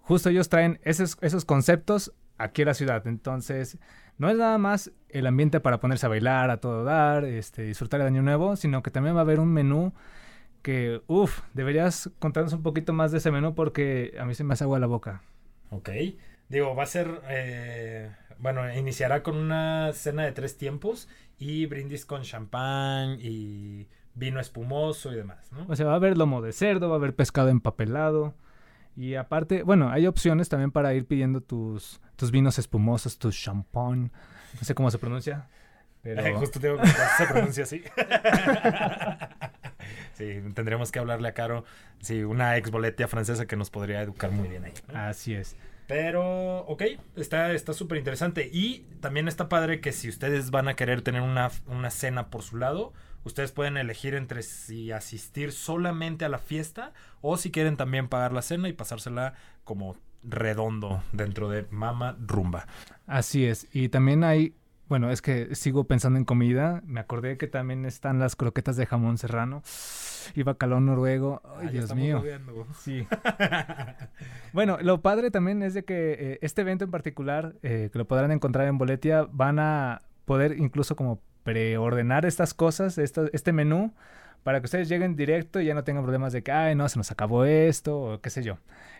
justo 0.00 0.28
ellos 0.28 0.48
traen 0.48 0.80
esos, 0.84 1.16
esos 1.20 1.44
conceptos 1.44 2.12
aquí 2.38 2.62
a 2.62 2.66
la 2.66 2.74
ciudad. 2.74 3.06
Entonces, 3.06 3.78
no 4.18 4.28
es 4.28 4.36
nada 4.36 4.58
más 4.58 4.92
el 5.08 5.26
ambiente 5.26 5.60
para 5.60 5.80
ponerse 5.80 6.06
a 6.06 6.10
bailar, 6.10 6.50
a 6.50 6.58
todo 6.58 6.84
dar, 6.84 7.24
este, 7.24 7.62
disfrutar 7.62 8.00
el 8.00 8.06
año 8.06 8.22
nuevo, 8.22 8.56
sino 8.56 8.82
que 8.82 8.90
también 8.90 9.14
va 9.16 9.20
a 9.20 9.22
haber 9.22 9.40
un 9.40 9.52
menú 9.52 9.92
que, 10.62 11.02
uff, 11.06 11.40
deberías 11.52 12.10
contarnos 12.18 12.52
un 12.52 12.62
poquito 12.62 12.92
más 12.92 13.12
de 13.12 13.18
ese 13.18 13.30
menú 13.30 13.54
porque 13.54 14.14
a 14.18 14.24
mí 14.24 14.34
se 14.34 14.44
me 14.44 14.54
hace 14.54 14.64
agua 14.64 14.78
la 14.78 14.86
boca. 14.86 15.22
Ok. 15.70 15.90
Digo, 16.48 16.74
va 16.74 16.84
a 16.84 16.86
ser. 16.86 17.20
eh, 17.28 18.10
bueno, 18.38 18.72
iniciará 18.74 19.22
con 19.22 19.36
una 19.36 19.92
cena 19.92 20.24
de 20.24 20.32
tres 20.32 20.56
tiempos 20.56 21.08
y 21.38 21.66
brindis 21.66 22.06
con 22.06 22.22
champán 22.22 23.18
y 23.20 23.86
vino 24.14 24.40
espumoso 24.40 25.12
y 25.12 25.16
demás, 25.16 25.50
¿no? 25.52 25.66
O 25.68 25.76
sea, 25.76 25.86
va 25.86 25.92
a 25.92 25.96
haber 25.96 26.16
lomo 26.16 26.42
de 26.42 26.52
cerdo, 26.52 26.88
va 26.88 26.96
a 26.96 26.98
haber 26.98 27.14
pescado 27.14 27.48
empapelado. 27.48 28.34
Y 28.96 29.16
aparte, 29.16 29.64
bueno, 29.64 29.90
hay 29.90 30.06
opciones 30.06 30.48
también 30.48 30.70
para 30.70 30.94
ir 30.94 31.06
pidiendo 31.06 31.40
tus, 31.40 32.00
tus 32.16 32.30
vinos 32.30 32.58
espumosos, 32.58 33.18
tu 33.18 33.32
champán. 33.32 34.12
No 34.54 34.60
sé 34.62 34.74
cómo 34.74 34.90
se 34.90 34.98
pronuncia. 34.98 35.48
Pero... 36.02 36.22
Ay, 36.22 36.34
justo 36.36 36.60
tengo 36.60 36.78
que 36.78 36.86
se 36.86 37.26
pronuncia 37.26 37.64
así. 37.64 37.82
sí, 40.14 40.40
tendremos 40.54 40.92
que 40.92 41.00
hablarle 41.00 41.28
a 41.28 41.34
Caro. 41.34 41.64
Sí, 42.00 42.22
una 42.22 42.56
ex 42.56 42.70
boletia 42.70 43.08
francesa 43.08 43.46
que 43.46 43.56
nos 43.56 43.70
podría 43.70 44.00
educar 44.00 44.30
muy 44.30 44.48
bien 44.48 44.64
ahí. 44.64 44.74
¿no? 44.92 45.00
Así 45.00 45.34
es. 45.34 45.56
Pero, 45.86 46.60
ok, 46.66 46.82
está 47.16 47.52
está 47.52 47.72
súper 47.72 47.98
interesante. 47.98 48.48
Y 48.52 48.86
también 49.00 49.28
está 49.28 49.48
padre 49.48 49.80
que 49.80 49.92
si 49.92 50.08
ustedes 50.08 50.50
van 50.50 50.68
a 50.68 50.74
querer 50.74 51.02
tener 51.02 51.22
una, 51.22 51.50
una 51.66 51.90
cena 51.90 52.30
por 52.30 52.42
su 52.42 52.56
lado, 52.56 52.92
ustedes 53.24 53.52
pueden 53.52 53.76
elegir 53.76 54.14
entre 54.14 54.42
si 54.42 54.92
asistir 54.92 55.52
solamente 55.52 56.24
a 56.24 56.28
la 56.28 56.38
fiesta 56.38 56.92
o 57.20 57.36
si 57.36 57.50
quieren 57.50 57.76
también 57.76 58.08
pagar 58.08 58.32
la 58.32 58.42
cena 58.42 58.68
y 58.68 58.72
pasársela 58.72 59.34
como 59.64 59.96
redondo 60.22 61.02
dentro 61.12 61.48
de 61.48 61.66
Mama 61.70 62.16
Rumba. 62.18 62.66
Así 63.06 63.44
es. 63.46 63.68
Y 63.72 63.88
también 63.88 64.24
hay, 64.24 64.54
bueno, 64.88 65.10
es 65.10 65.22
que 65.22 65.54
sigo 65.54 65.84
pensando 65.84 66.18
en 66.18 66.24
comida. 66.24 66.82
Me 66.86 67.00
acordé 67.00 67.36
que 67.38 67.46
también 67.46 67.84
están 67.86 68.18
las 68.18 68.36
croquetas 68.36 68.76
de 68.76 68.86
jamón 68.86 69.18
serrano 69.18 69.62
y 70.34 70.42
bacalón 70.42 70.86
noruego. 70.86 71.40
Ay, 71.58 71.68
Ah, 71.68 71.70
Dios 71.70 71.94
mío. 71.94 72.22
Sí. 72.78 73.06
Bueno, 74.52 74.78
lo 74.80 75.02
padre 75.02 75.30
también 75.30 75.62
es 75.62 75.74
de 75.74 75.84
que 75.84 76.16
eh, 76.18 76.38
este 76.42 76.60
evento 76.62 76.84
en 76.84 76.90
particular, 76.90 77.54
eh, 77.62 77.90
que 77.92 77.98
lo 77.98 78.06
podrán 78.06 78.30
encontrar 78.30 78.68
en 78.68 78.78
Boletia, 78.78 79.26
van 79.32 79.58
a 79.58 80.02
poder 80.26 80.56
incluso 80.58 80.94
como 80.96 81.20
preordenar 81.42 82.24
estas 82.24 82.54
cosas, 82.54 82.96
este 82.98 83.52
menú, 83.52 83.92
para 84.44 84.60
que 84.60 84.66
ustedes 84.66 84.88
lleguen 84.88 85.16
directo 85.16 85.60
y 85.60 85.66
ya 85.66 85.74
no 85.74 85.84
tengan 85.84 86.04
problemas 86.04 86.32
de 86.32 86.42
que, 86.42 86.52
ay, 86.52 86.74
no, 86.74 86.88
se 86.88 86.98
nos 86.98 87.10
acabó 87.10 87.44
esto, 87.44 88.00
o 88.00 88.20
qué 88.20 88.30
sé 88.30 88.42
yo. 88.42 88.58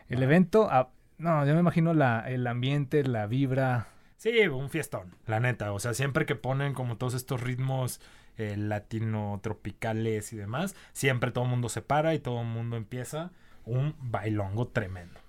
El 0.09 0.21
evento, 0.21 0.67
ah, 0.69 0.89
no, 1.17 1.45
yo 1.45 1.53
me 1.53 1.59
imagino 1.61 1.93
la, 1.93 2.19
el 2.27 2.45
ambiente, 2.47 3.03
la 3.03 3.25
vibra. 3.27 3.87
Sí, 4.25 4.47
un 4.47 4.71
fiestón, 4.71 5.13
la 5.27 5.39
neta. 5.39 5.71
O 5.71 5.77
sea, 5.77 5.93
siempre 5.93 6.25
que 6.25 6.33
ponen 6.33 6.73
como 6.73 6.97
todos 6.97 7.13
estos 7.13 7.41
ritmos 7.41 8.01
eh, 8.37 8.57
latino 8.57 9.39
tropicales 9.43 10.33
y 10.33 10.35
demás, 10.35 10.75
siempre 10.93 11.29
todo 11.29 11.43
el 11.43 11.51
mundo 11.51 11.69
se 11.69 11.83
para 11.83 12.15
y 12.15 12.19
todo 12.19 12.41
el 12.41 12.47
mundo 12.47 12.75
empieza 12.75 13.29
un 13.65 13.93
bailongo 13.99 14.67
tremendo. 14.69 15.19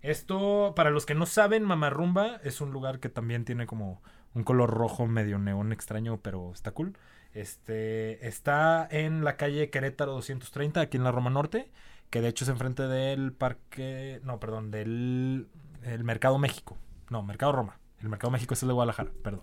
Esto, 0.00 0.72
para 0.74 0.88
los 0.88 1.04
que 1.04 1.14
no 1.14 1.26
saben, 1.26 1.64
Mamarrumba 1.64 2.40
es 2.42 2.62
un 2.62 2.70
lugar 2.70 2.98
que 2.98 3.10
también 3.10 3.44
tiene 3.44 3.66
como 3.66 4.00
un 4.32 4.42
color 4.42 4.70
rojo 4.70 5.06
medio 5.06 5.38
neón 5.38 5.70
extraño, 5.70 6.20
pero 6.22 6.50
está 6.54 6.70
cool. 6.70 6.96
Este 7.34 8.26
está 8.26 8.88
en 8.90 9.22
la 9.22 9.36
calle 9.36 9.68
Querétaro 9.68 10.12
230, 10.12 10.80
aquí 10.80 10.96
en 10.96 11.04
la 11.04 11.12
Roma 11.12 11.28
Norte, 11.28 11.70
que 12.08 12.22
de 12.22 12.28
hecho 12.28 12.46
es 12.46 12.48
enfrente 12.48 12.84
del 12.84 13.34
parque, 13.34 14.22
no, 14.24 14.40
perdón, 14.40 14.70
del 14.70 15.46
el 15.82 16.04
Mercado 16.04 16.38
México. 16.38 16.78
No, 17.10 17.22
Mercado 17.22 17.52
Roma. 17.52 17.80
El 18.00 18.08
Mercado 18.08 18.30
México 18.30 18.54
es 18.54 18.62
el 18.62 18.68
de 18.68 18.74
Guadalajara, 18.74 19.10
perdón. 19.22 19.42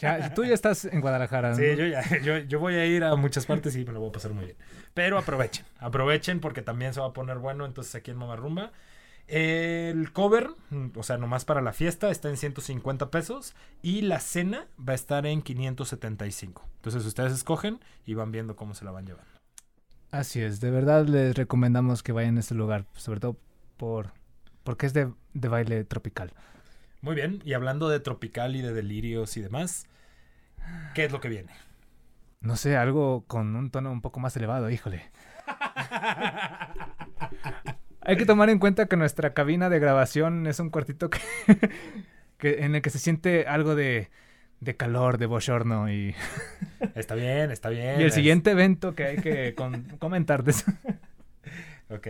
Ya, 0.00 0.34
tú 0.34 0.44
ya 0.44 0.54
estás 0.54 0.84
en 0.84 1.00
Guadalajara. 1.00 1.54
Sí, 1.54 1.62
yo 1.76 1.86
ya, 1.86 2.02
yo, 2.22 2.38
yo 2.38 2.58
voy 2.58 2.74
a 2.74 2.86
ir 2.86 3.04
a 3.04 3.14
muchas 3.16 3.46
partes 3.46 3.76
y 3.76 3.84
me 3.84 3.92
lo 3.92 4.00
voy 4.00 4.08
a 4.08 4.12
pasar 4.12 4.32
muy 4.32 4.44
bien. 4.44 4.56
Pero 4.94 5.18
aprovechen, 5.18 5.64
aprovechen 5.78 6.40
porque 6.40 6.62
también 6.62 6.94
se 6.94 7.00
va 7.00 7.06
a 7.06 7.12
poner 7.12 7.38
bueno 7.38 7.64
entonces 7.64 7.94
aquí 7.94 8.10
en 8.10 8.16
Mamarrumba. 8.16 8.72
El 9.28 10.10
cover, 10.12 10.48
o 10.94 11.02
sea, 11.02 11.18
nomás 11.18 11.44
para 11.44 11.60
la 11.60 11.74
fiesta, 11.74 12.10
está 12.10 12.30
en 12.30 12.38
150 12.38 13.10
pesos 13.10 13.54
y 13.82 14.00
la 14.00 14.20
cena 14.20 14.66
va 14.76 14.92
a 14.92 14.96
estar 14.96 15.26
en 15.26 15.42
575. 15.42 16.66
Entonces 16.76 17.04
ustedes 17.04 17.32
escogen 17.32 17.78
y 18.06 18.14
van 18.14 18.32
viendo 18.32 18.56
cómo 18.56 18.74
se 18.74 18.86
la 18.86 18.90
van 18.90 19.06
llevando. 19.06 19.30
Así 20.10 20.40
es, 20.40 20.60
de 20.60 20.70
verdad 20.70 21.06
les 21.06 21.36
recomendamos 21.36 22.02
que 22.02 22.12
vayan 22.12 22.38
a 22.38 22.40
este 22.40 22.54
lugar, 22.54 22.86
sobre 22.94 23.20
todo 23.20 23.36
por 23.76 24.12
porque 24.64 24.86
es 24.86 24.94
de, 24.94 25.12
de 25.34 25.48
baile 25.48 25.84
tropical. 25.84 26.32
Muy 27.00 27.14
bien, 27.14 27.40
y 27.44 27.52
hablando 27.52 27.88
de 27.88 28.00
tropical 28.00 28.56
y 28.56 28.62
de 28.62 28.72
delirios 28.72 29.36
y 29.36 29.40
demás, 29.40 29.86
¿qué 30.94 31.04
es 31.04 31.12
lo 31.12 31.20
que 31.20 31.28
viene? 31.28 31.52
No 32.40 32.56
sé, 32.56 32.76
algo 32.76 33.24
con 33.26 33.54
un 33.56 33.70
tono 33.70 33.90
un 33.92 34.00
poco 34.00 34.20
más 34.20 34.36
elevado, 34.36 34.70
híjole. 34.70 35.10
Hay 38.00 38.16
que 38.16 38.24
tomar 38.26 38.48
en 38.50 38.58
cuenta 38.58 38.86
que 38.86 38.96
nuestra 38.96 39.34
cabina 39.34 39.68
de 39.68 39.78
grabación 39.80 40.46
es 40.46 40.60
un 40.60 40.70
cuartito 40.70 41.10
que, 41.10 41.18
que- 42.38 42.64
en 42.64 42.74
el 42.74 42.82
que 42.82 42.90
se 42.90 42.98
siente 42.98 43.46
algo 43.46 43.74
de, 43.74 44.08
de 44.60 44.76
calor, 44.76 45.18
de 45.18 45.26
bochorno 45.26 45.90
y, 45.90 46.14
Está 46.94 47.14
bien, 47.14 47.50
está 47.50 47.68
bien. 47.68 48.00
y 48.00 48.04
el 48.04 48.12
siguiente 48.12 48.52
evento 48.52 48.94
que 48.94 49.04
hay 49.04 49.16
que 49.18 49.54
con- 49.54 49.82
comentar. 49.98 50.42
de 50.44 50.52
eso. 50.52 50.72
Ok. 51.90 52.06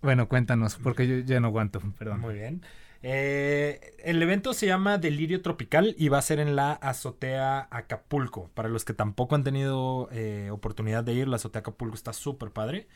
Bueno, 0.00 0.28
cuéntanos, 0.28 0.76
porque 0.76 1.06
yo 1.06 1.18
ya 1.18 1.40
no 1.40 1.48
aguanto, 1.48 1.80
perdón. 1.98 2.20
Muy 2.20 2.34
bien. 2.34 2.62
Eh, 3.02 3.94
el 4.02 4.20
evento 4.22 4.54
se 4.54 4.66
llama 4.66 4.98
Delirio 4.98 5.40
Tropical 5.40 5.94
y 5.98 6.08
va 6.08 6.18
a 6.18 6.22
ser 6.22 6.40
en 6.40 6.56
la 6.56 6.72
azotea 6.72 7.68
Acapulco. 7.70 8.50
Para 8.54 8.68
los 8.68 8.84
que 8.84 8.94
tampoco 8.94 9.34
han 9.34 9.44
tenido 9.44 10.08
eh, 10.12 10.50
oportunidad 10.50 11.04
de 11.04 11.14
ir, 11.14 11.28
la 11.28 11.36
azotea 11.36 11.60
Acapulco 11.60 11.94
está 11.94 12.12
súper 12.12 12.50
padre. 12.50 12.88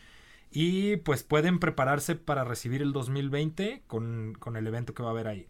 Y 0.50 0.97
pues 0.99 1.23
pueden 1.23 1.59
prepararse 1.59 2.14
para 2.14 2.44
recibir 2.44 2.82
el 2.82 2.92
2020 2.92 3.82
con, 3.87 4.35
con 4.38 4.56
el 4.56 4.66
evento 4.66 4.92
que 4.94 5.02
va 5.02 5.09
a 5.09 5.12
haber 5.12 5.28
ahí. 5.28 5.49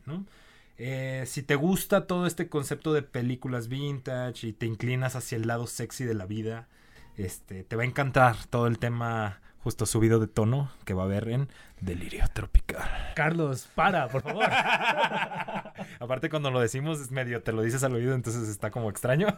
Eh, 0.78 1.25
si 1.26 1.42
te 1.42 1.56
gusta 1.56 2.06
todo 2.06 2.26
este 2.26 2.49
concepto 2.49 2.92
de 2.92 3.02
películas 3.02 3.68
vintage 3.68 4.47
y 4.47 4.52
te 4.52 4.66
inclinas 4.66 5.16
hacia 5.16 5.37
el 5.37 5.47
lado 5.47 5.66
sexy 5.66 6.04
de 6.04 6.14
la 6.14 6.26
vida, 6.26 6.68
este, 7.16 7.64
te 7.64 7.76
va 7.76 7.82
a 7.82 7.87
encantar 7.87 8.47
todo 8.47 8.66
el 8.68 8.78
tema 8.78 9.40
justo 9.62 9.87
subido 9.87 10.19
de 10.19 10.26
tono 10.26 10.71
que 10.85 10.95
va 10.95 11.02
a 11.02 11.07
haber 11.07 11.28
en 11.28 11.49
Delirio 11.81 12.25
Tropical. 12.33 13.12
Carlos, 13.14 13.69
para, 13.75 14.09
por 14.09 14.23
favor. 14.23 14.45
Aparte 16.00 16.28
cuando 16.31 16.50
lo 16.50 16.61
decimos 16.61 17.00
es 17.00 17.11
medio, 17.11 17.42
te 17.42 17.52
lo 17.52 17.62
dices 17.62 17.83
al 17.85 17.95
oído, 17.95 18.14
entonces 18.14 18.49
está 18.49 18.71
como 18.71 18.90
extraño. 18.90 19.28
Sí, 19.28 19.37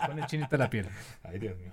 se 0.00 0.06
pone 0.06 0.26
chinita 0.26 0.56
la 0.56 0.70
piel. 0.70 0.88
Ay, 1.22 1.38
Dios 1.38 1.58
mío. 1.58 1.72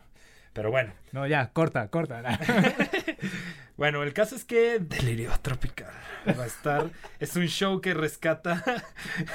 Pero 0.54 0.72
bueno, 0.72 0.94
No, 1.12 1.28
ya, 1.28 1.52
corta, 1.52 1.88
corta. 1.90 2.22
bueno, 3.78 4.04
el 4.04 4.14
caso 4.14 4.36
es 4.36 4.46
que 4.46 4.80
Delirio 4.80 5.32
Tropical 5.42 5.92
va 6.38 6.44
a 6.44 6.48
estar, 6.48 6.90
es 7.20 7.36
un 7.36 7.46
show 7.48 7.82
que 7.82 7.94
rescata, 7.94 8.64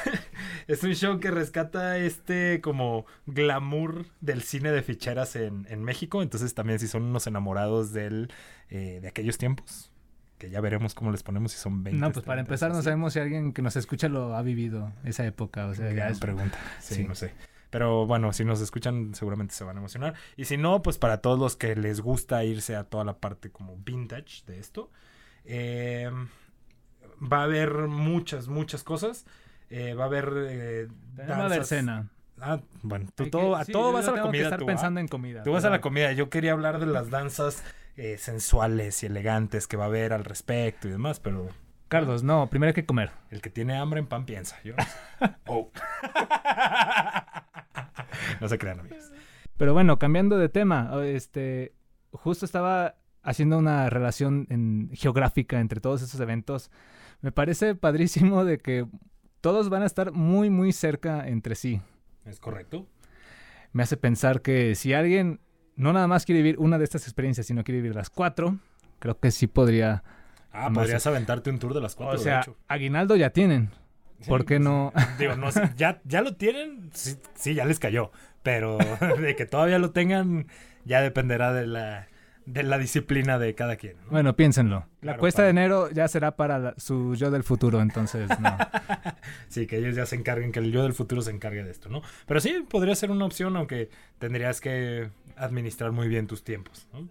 es 0.66 0.82
un 0.82 0.94
show 0.94 1.20
que 1.20 1.30
rescata 1.30 1.98
este 1.98 2.60
como 2.60 3.06
glamour 3.26 4.06
del 4.20 4.42
cine 4.42 4.70
de 4.72 4.82
ficheras 4.82 5.36
en, 5.36 5.66
en 5.70 5.82
México, 5.82 6.22
entonces 6.22 6.52
también 6.54 6.78
si 6.78 6.88
son 6.88 7.04
unos 7.04 7.26
enamorados 7.26 7.92
del, 7.92 8.30
eh, 8.70 8.98
de 9.00 9.08
aquellos 9.08 9.38
tiempos, 9.38 9.90
que 10.38 10.50
ya 10.50 10.60
veremos 10.60 10.94
cómo 10.94 11.10
les 11.12 11.22
ponemos 11.22 11.52
si 11.52 11.58
son 11.58 11.84
20. 11.84 11.98
No, 12.00 12.10
pues 12.12 12.24
para 12.26 12.42
30, 12.44 12.48
empezar 12.50 12.72
no 12.72 12.82
sabemos 12.82 13.12
si 13.12 13.20
alguien 13.20 13.52
que 13.52 13.62
nos 13.62 13.76
escucha 13.76 14.08
lo 14.08 14.34
ha 14.36 14.42
vivido 14.42 14.92
esa 15.04 15.24
época. 15.24 15.66
O 15.68 15.74
sea, 15.74 15.90
Gran 15.92 16.10
es 16.12 16.18
pregunta. 16.18 16.58
Sí, 16.80 16.96
Sí. 16.96 17.04
no 17.04 17.14
sé. 17.14 17.32
Pero 17.74 18.06
bueno, 18.06 18.32
si 18.32 18.44
nos 18.44 18.60
escuchan 18.60 19.16
seguramente 19.16 19.52
se 19.52 19.64
van 19.64 19.76
a 19.76 19.80
emocionar. 19.80 20.14
Y 20.36 20.44
si 20.44 20.56
no, 20.56 20.80
pues 20.80 20.96
para 20.96 21.18
todos 21.18 21.40
los 21.40 21.56
que 21.56 21.74
les 21.74 22.00
gusta 22.00 22.44
irse 22.44 22.76
a 22.76 22.84
toda 22.84 23.02
la 23.02 23.18
parte 23.18 23.50
como 23.50 23.76
vintage 23.78 24.44
de 24.46 24.60
esto, 24.60 24.92
eh, 25.44 26.08
va 27.20 27.40
a 27.40 27.42
haber 27.42 27.72
muchas, 27.88 28.46
muchas 28.46 28.84
cosas. 28.84 29.26
Eh, 29.70 29.94
va 29.94 30.04
a 30.04 30.06
haber... 30.06 30.32
Eh, 30.36 30.88
va 31.18 31.34
a 31.34 31.44
haber 31.46 31.64
cena. 31.64 32.10
Ah, 32.40 32.60
bueno, 32.82 33.08
tú 33.12 33.28
todo, 33.28 33.56
a 33.56 33.64
todo 33.64 33.92
vas 33.92 34.06
a 34.06 34.12
la 34.12 34.22
comida. 34.22 34.44
Estar 34.44 34.60
tú, 34.60 34.66
pensando 34.66 34.98
¿ah? 34.98 35.00
en 35.00 35.08
comida. 35.08 35.42
Tú 35.42 35.50
vas 35.50 35.64
a 35.64 35.70
la 35.70 35.80
comida. 35.80 36.12
Yo 36.12 36.30
quería 36.30 36.52
hablar 36.52 36.78
de 36.78 36.86
las 36.86 37.10
danzas 37.10 37.64
eh, 37.96 38.18
sensuales 38.18 39.02
y 39.02 39.06
elegantes 39.06 39.66
que 39.66 39.76
va 39.76 39.82
a 39.82 39.88
haber 39.88 40.12
al 40.12 40.24
respecto 40.24 40.86
y 40.86 40.92
demás, 40.92 41.18
pero 41.18 41.48
Carlos, 41.88 42.22
no, 42.22 42.48
primero 42.48 42.68
hay 42.68 42.74
que 42.74 42.86
comer. 42.86 43.10
el 43.30 43.40
que 43.40 43.50
tiene 43.50 43.76
hambre 43.76 43.98
en 43.98 44.06
pan 44.06 44.26
piensa. 44.26 44.60
Yo 44.62 44.76
no 44.76 44.84
sé. 44.84 45.34
Oh. 45.46 45.72
no 48.40 48.48
se 48.48 48.58
crean, 48.58 48.80
amigos. 48.80 49.10
Pero 49.56 49.72
bueno, 49.72 49.98
cambiando 49.98 50.36
de 50.38 50.48
tema, 50.48 50.90
este, 51.04 51.74
justo 52.10 52.44
estaba 52.44 52.96
haciendo 53.22 53.58
una 53.58 53.88
relación 53.90 54.46
en- 54.50 54.90
geográfica 54.92 55.60
entre 55.60 55.80
todos 55.80 56.02
estos 56.02 56.20
eventos. 56.20 56.70
Me 57.20 57.32
parece 57.32 57.74
padrísimo 57.74 58.44
de 58.44 58.58
que 58.58 58.86
todos 59.40 59.68
van 59.68 59.82
a 59.82 59.86
estar 59.86 60.12
muy, 60.12 60.50
muy 60.50 60.72
cerca 60.72 61.26
entre 61.28 61.54
sí. 61.54 61.80
¿Es 62.24 62.40
correcto? 62.40 62.86
Me 63.72 63.82
hace 63.82 63.96
pensar 63.96 64.40
que 64.42 64.74
si 64.74 64.92
alguien 64.92 65.40
no 65.76 65.92
nada 65.92 66.06
más 66.06 66.24
quiere 66.24 66.42
vivir 66.42 66.58
una 66.58 66.78
de 66.78 66.84
estas 66.84 67.04
experiencias, 67.04 67.46
sino 67.46 67.64
quiere 67.64 67.80
vivir 67.80 67.94
las 67.96 68.10
cuatro, 68.10 68.58
creo 68.98 69.18
que 69.18 69.30
sí 69.30 69.46
podría. 69.46 70.02
Ah, 70.52 70.70
podrías 70.72 71.06
aventarte 71.06 71.50
un 71.50 71.58
tour 71.58 71.74
de 71.74 71.80
las 71.80 71.94
cuatro, 71.96 72.14
o 72.18 72.22
sea, 72.22 72.36
de 72.36 72.40
hecho. 72.42 72.56
aguinaldo 72.68 73.16
ya 73.16 73.30
tienen. 73.30 73.70
¿Por 74.26 74.44
qué 74.44 74.58
no? 74.58 74.92
Digo, 75.18 75.36
no 75.36 75.48
ya, 75.76 76.00
ya 76.04 76.22
lo 76.22 76.34
tienen, 76.36 76.90
sí, 76.94 77.16
sí, 77.34 77.54
ya 77.54 77.64
les 77.64 77.78
cayó. 77.78 78.10
Pero 78.42 78.78
de 79.20 79.36
que 79.36 79.46
todavía 79.46 79.78
lo 79.78 79.90
tengan, 79.90 80.46
ya 80.84 81.00
dependerá 81.00 81.52
de 81.52 81.66
la, 81.66 82.08
de 82.46 82.62
la 82.62 82.78
disciplina 82.78 83.38
de 83.38 83.54
cada 83.54 83.76
quien. 83.76 83.96
¿no? 84.04 84.10
Bueno, 84.10 84.36
piénsenlo. 84.36 84.86
La 85.00 85.16
cuesta 85.16 85.38
para- 85.38 85.44
de 85.46 85.50
enero 85.50 85.90
ya 85.90 86.08
será 86.08 86.36
para 86.36 86.58
la- 86.58 86.74
su 86.76 87.14
yo 87.14 87.30
del 87.30 87.42
futuro, 87.42 87.80
entonces 87.80 88.28
no. 88.40 88.56
Sí, 89.48 89.66
que 89.66 89.78
ellos 89.78 89.94
ya 89.96 90.04
se 90.06 90.16
encarguen, 90.16 90.52
que 90.52 90.58
el 90.58 90.72
yo 90.72 90.82
del 90.82 90.92
futuro 90.94 91.22
se 91.22 91.30
encargue 91.30 91.62
de 91.64 91.70
esto, 91.70 91.88
¿no? 91.88 92.02
Pero 92.26 92.40
sí, 92.40 92.64
podría 92.68 92.94
ser 92.94 93.10
una 93.10 93.24
opción, 93.24 93.56
aunque 93.56 93.88
tendrías 94.18 94.60
que 94.60 95.08
administrar 95.36 95.92
muy 95.92 96.08
bien 96.08 96.26
tus 96.26 96.44
tiempos, 96.44 96.86
¿no? 96.92 97.08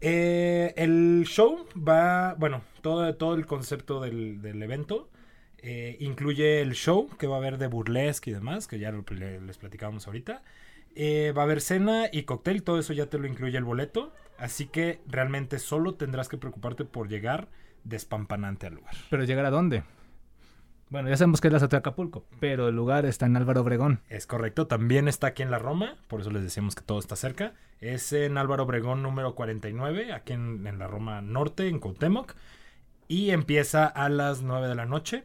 Eh, 0.00 0.74
el 0.76 1.24
show 1.26 1.66
va, 1.76 2.34
bueno, 2.34 2.62
todo, 2.82 3.14
todo 3.16 3.34
el 3.34 3.46
concepto 3.46 4.00
del, 4.00 4.42
del 4.42 4.62
evento 4.62 5.08
eh, 5.66 5.96
incluye 6.00 6.60
el 6.60 6.74
show 6.74 7.08
que 7.18 7.26
va 7.26 7.36
a 7.36 7.38
haber 7.38 7.56
de 7.58 7.66
burlesque 7.68 8.30
y 8.30 8.34
demás, 8.34 8.68
que 8.68 8.78
ya 8.78 8.92
lo- 8.92 9.04
le- 9.10 9.40
les 9.40 9.56
platicábamos 9.58 10.06
ahorita. 10.06 10.42
Eh, 10.94 11.32
va 11.36 11.42
a 11.42 11.44
haber 11.46 11.60
cena 11.60 12.04
y 12.12 12.22
cóctel, 12.24 12.62
todo 12.62 12.78
eso 12.78 12.92
ya 12.92 13.06
te 13.06 13.18
lo 13.18 13.26
incluye 13.26 13.56
el 13.58 13.64
boleto. 13.64 14.12
Así 14.38 14.66
que 14.66 15.00
realmente 15.08 15.58
solo 15.58 15.94
tendrás 15.94 16.28
que 16.28 16.36
preocuparte 16.36 16.84
por 16.84 17.08
llegar 17.08 17.48
despampanante 17.84 18.66
al 18.66 18.74
lugar. 18.74 18.94
Pero 19.10 19.24
llegar 19.24 19.44
a 19.46 19.50
dónde? 19.50 19.84
Bueno, 20.90 21.08
ya 21.08 21.16
sabemos 21.16 21.40
que 21.40 21.48
es 21.48 21.52
la 21.52 21.56
Azotea 21.56 21.78
de 21.78 21.80
Acapulco, 21.80 22.24
pero 22.40 22.68
el 22.68 22.76
lugar 22.76 23.06
está 23.06 23.26
en 23.26 23.36
Álvaro 23.36 23.62
Obregón. 23.62 24.00
Es 24.08 24.26
correcto, 24.26 24.66
también 24.66 25.08
está 25.08 25.28
aquí 25.28 25.42
en 25.42 25.50
la 25.50 25.58
Roma, 25.58 25.96
por 26.08 26.20
eso 26.20 26.30
les 26.30 26.42
decíamos 26.42 26.74
que 26.76 26.82
todo 26.82 26.98
está 26.98 27.16
cerca. 27.16 27.54
Es 27.80 28.12
en 28.12 28.38
Álvaro 28.38 28.64
Obregón 28.64 29.02
número 29.02 29.34
49, 29.34 30.12
aquí 30.12 30.34
en, 30.34 30.66
en 30.66 30.78
la 30.78 30.86
Roma 30.86 31.20
Norte, 31.22 31.68
en 31.68 31.80
Cuauhtémoc. 31.80 32.34
Y 33.08 33.30
empieza 33.30 33.86
a 33.86 34.08
las 34.08 34.42
9 34.42 34.68
de 34.68 34.74
la 34.74 34.86
noche. 34.86 35.24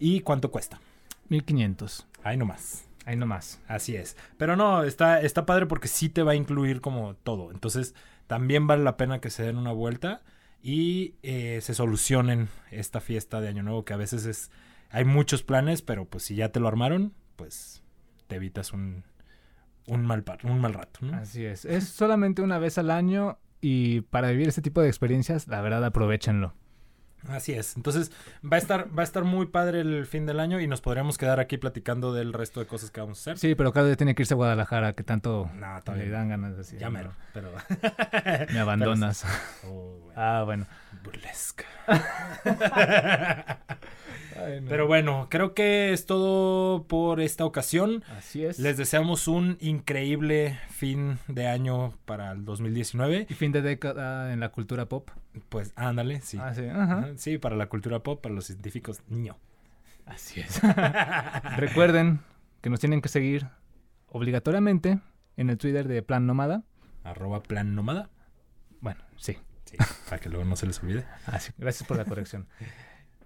¿Y 0.00 0.20
cuánto 0.22 0.50
cuesta? 0.50 0.80
1500. 1.28 2.06
Ahí 2.24 2.36
nomás. 2.36 2.84
Ahí 3.04 3.16
nomás. 3.16 3.60
Así 3.68 3.94
es. 3.94 4.16
Pero 4.36 4.56
no, 4.56 4.82
está, 4.82 5.20
está 5.20 5.46
padre 5.46 5.66
porque 5.66 5.86
sí 5.88 6.08
te 6.08 6.22
va 6.24 6.32
a 6.32 6.36
incluir 6.36 6.80
como 6.80 7.14
todo. 7.14 7.52
Entonces, 7.52 7.94
también 8.26 8.66
vale 8.66 8.82
la 8.82 8.96
pena 8.96 9.20
que 9.20 9.30
se 9.30 9.42
den 9.44 9.56
una 9.56 9.72
vuelta 9.72 10.22
y 10.62 11.14
eh, 11.22 11.60
se 11.62 11.74
solucionen 11.74 12.48
esta 12.70 13.00
fiesta 13.00 13.40
de 13.40 13.48
Año 13.48 13.62
Nuevo, 13.62 13.84
que 13.84 13.92
a 13.94 13.96
veces 13.98 14.26
es. 14.26 14.50
Hay 14.90 15.04
muchos 15.04 15.44
planes, 15.44 15.82
pero 15.82 16.04
pues 16.04 16.24
si 16.24 16.34
ya 16.34 16.48
te 16.50 16.58
lo 16.58 16.66
armaron, 16.66 17.14
pues 17.36 17.82
te 18.26 18.36
evitas 18.36 18.72
un, 18.72 19.04
un, 19.86 20.04
mal, 20.04 20.24
par- 20.24 20.40
un 20.44 20.60
mal 20.60 20.74
rato. 20.74 20.98
¿no? 21.02 21.16
Así 21.16 21.44
es. 21.44 21.64
Es 21.64 21.88
solamente 21.88 22.42
una 22.42 22.58
vez 22.58 22.76
al 22.76 22.90
año 22.90 23.38
y 23.60 24.00
para 24.00 24.30
vivir 24.30 24.48
este 24.48 24.62
tipo 24.62 24.80
de 24.82 24.88
experiencias, 24.88 25.46
la 25.46 25.60
verdad, 25.60 25.84
aprovechenlo. 25.84 26.54
Así 27.28 27.52
es. 27.52 27.76
Entonces, 27.76 28.10
va 28.42 28.56
a 28.56 28.58
estar, 28.58 28.86
va 28.96 29.02
a 29.02 29.04
estar 29.04 29.24
muy 29.24 29.46
padre 29.46 29.80
el 29.80 30.06
fin 30.06 30.26
del 30.26 30.40
año 30.40 30.60
y 30.60 30.66
nos 30.66 30.80
podríamos 30.80 31.18
quedar 31.18 31.40
aquí 31.40 31.58
platicando 31.58 32.12
del 32.12 32.32
resto 32.32 32.60
de 32.60 32.66
cosas 32.66 32.90
que 32.90 33.00
vamos 33.00 33.18
a 33.18 33.20
hacer. 33.20 33.38
Sí, 33.38 33.54
pero 33.54 33.72
cada 33.72 33.86
día 33.86 33.96
tiene 33.96 34.14
que 34.14 34.22
irse 34.22 34.34
a 34.34 34.36
Guadalajara, 34.36 34.94
que 34.94 35.02
tanto 35.02 35.50
No, 35.54 35.94
le 35.94 36.08
dan 36.08 36.28
ganas 36.28 36.52
de 36.52 36.56
decir. 36.58 36.78
Ya 36.78 36.90
mero, 36.90 37.12
pero. 37.32 37.52
Me 38.52 38.58
abandonas. 38.60 39.24
Oh, 39.66 39.98
bueno. 40.04 40.12
Ah, 40.16 40.42
bueno. 40.44 40.66
Burlesca. 41.02 41.64
Pero 44.68 44.86
bueno, 44.86 45.28
creo 45.30 45.54
que 45.54 45.92
es 45.92 46.06
todo 46.06 46.84
por 46.86 47.20
esta 47.20 47.44
ocasión. 47.44 48.02
Así 48.16 48.44
es. 48.44 48.58
Les 48.58 48.76
deseamos 48.76 49.28
un 49.28 49.58
increíble 49.60 50.58
fin 50.70 51.18
de 51.28 51.46
año 51.46 51.94
para 52.04 52.32
el 52.32 52.44
2019. 52.44 53.26
Y 53.28 53.34
fin 53.34 53.52
de 53.52 53.62
década 53.62 54.32
en 54.32 54.40
la 54.40 54.50
cultura 54.50 54.86
pop. 54.86 55.10
Pues 55.48 55.72
ándale, 55.76 56.20
sí. 56.22 56.38
Ah, 56.40 56.54
sí. 56.54 56.64
Ajá. 56.66 56.82
Ajá, 56.82 57.08
Sí, 57.16 57.38
para 57.38 57.56
la 57.56 57.68
cultura 57.68 58.02
pop, 58.02 58.20
para 58.22 58.34
los 58.34 58.46
científicos, 58.46 59.02
niño. 59.08 59.36
Así 60.06 60.40
es. 60.40 60.60
Recuerden 61.56 62.20
que 62.62 62.70
nos 62.70 62.80
tienen 62.80 63.00
que 63.00 63.08
seguir 63.08 63.46
obligatoriamente 64.08 65.00
en 65.36 65.50
el 65.50 65.58
Twitter 65.58 65.86
de 65.86 66.02
Plan 66.02 66.26
Nómada. 66.26 66.62
Arroba 67.04 67.42
plan 67.42 67.74
nómada. 67.74 68.10
Bueno, 68.80 69.00
sí. 69.16 69.38
Sí, 69.70 69.76
para 70.06 70.18
que 70.18 70.28
luego 70.28 70.44
no 70.44 70.56
se 70.56 70.66
les 70.66 70.82
olvide. 70.82 71.04
Así, 71.26 71.52
gracias 71.58 71.86
por 71.86 71.96
la 71.96 72.04
corrección. 72.04 72.46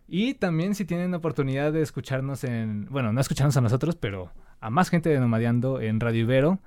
Y 0.06 0.34
también 0.34 0.74
si 0.74 0.84
tienen 0.84 1.14
oportunidad 1.14 1.72
de 1.72 1.80
escucharnos 1.80 2.44
en, 2.44 2.86
bueno, 2.90 3.12
no 3.12 3.20
escucharnos 3.20 3.56
a 3.56 3.62
nosotros, 3.62 3.96
pero 3.96 4.30
a 4.60 4.68
más 4.68 4.90
gente 4.90 5.08
de 5.08 5.18
Nomadeando 5.18 5.80
en 5.80 6.00
Radio 6.00 6.20
Ibero, 6.22 6.60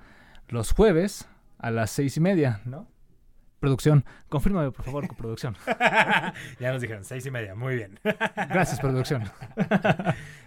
los 0.48 0.72
jueves 0.72 1.28
a 1.58 1.70
las 1.70 1.90
seis 1.90 2.16
y 2.16 2.20
media, 2.20 2.60
¿no? 2.64 2.88
Producción, 3.60 4.04
confírmame 4.28 4.70
por 4.70 4.84
favor, 4.84 5.16
producción. 5.16 5.56
ya 6.60 6.72
nos 6.72 6.80
dijeron, 6.80 7.04
seis 7.04 7.26
y 7.26 7.30
media, 7.30 7.56
muy 7.56 7.74
bien. 7.74 7.98
Gracias, 8.36 8.80
producción. 8.80 9.24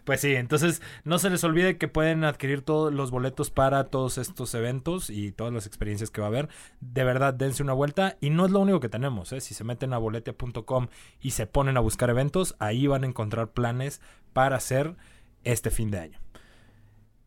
Pues 0.04 0.20
sí, 0.20 0.34
entonces 0.34 0.82
no 1.04 1.20
se 1.20 1.30
les 1.30 1.44
olvide 1.44 1.78
que 1.78 1.88
pueden 1.88 2.24
adquirir 2.24 2.64
todos 2.64 2.92
los 2.92 3.12
boletos 3.12 3.52
para 3.52 3.84
todos 3.84 4.18
estos 4.18 4.56
eventos 4.56 5.12
y 5.12 5.32
todas 5.32 5.54
las 5.54 5.68
experiencias 5.68 6.10
que 6.10 6.22
va 6.22 6.28
a 6.28 6.30
haber. 6.30 6.50
De 6.80 7.04
verdad, 7.04 7.36
dense 7.36 7.62
una 7.62 7.74
vuelta. 7.74 8.18
Y 8.20 8.32
no 8.32 8.48
es 8.48 8.52
lo 8.52 8.62
único 8.62 8.80
que 8.80 8.90
tenemos, 8.90 9.32
¿eh? 9.32 9.42
Si 9.42 9.54
se 9.54 9.64
meten 9.64 9.94
a 9.94 10.00
boletia.com 10.00 10.88
y 11.22 11.32
se 11.32 11.46
ponen 11.46 11.78
a 11.78 11.82
buscar 11.82 12.10
eventos, 12.10 12.56
ahí 12.58 12.88
van 12.88 13.04
a 13.04 13.08
encontrar 13.08 13.52
planes 13.52 14.02
para 14.34 14.56
hacer 14.56 14.96
este 15.44 15.70
fin 15.70 15.92
de 15.92 16.00
año. 16.00 16.20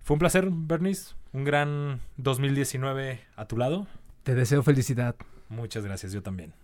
Fue 0.03 0.14
un 0.14 0.18
placer, 0.18 0.49
Bernice. 0.51 1.14
Un 1.33 1.44
gran 1.44 2.01
2019 2.16 3.20
a 3.37 3.47
tu 3.47 3.57
lado. 3.57 3.87
Te 4.25 4.35
deseo 4.35 4.62
felicidad, 4.62 5.16
Muchas 5.55 5.85
gracias, 5.85 6.12
yo 6.12 6.23
también. 6.23 6.55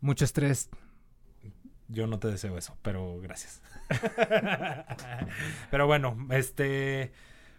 mucho 0.00 0.24
estrés. 0.24 0.70
Yo 1.88 2.06
no 2.06 2.18
te 2.18 2.28
deseo 2.28 2.56
eso, 2.56 2.76
pero 2.82 3.20
gracias. 3.20 3.62
pero 5.70 5.86
bueno, 5.88 6.16
este 6.30 7.12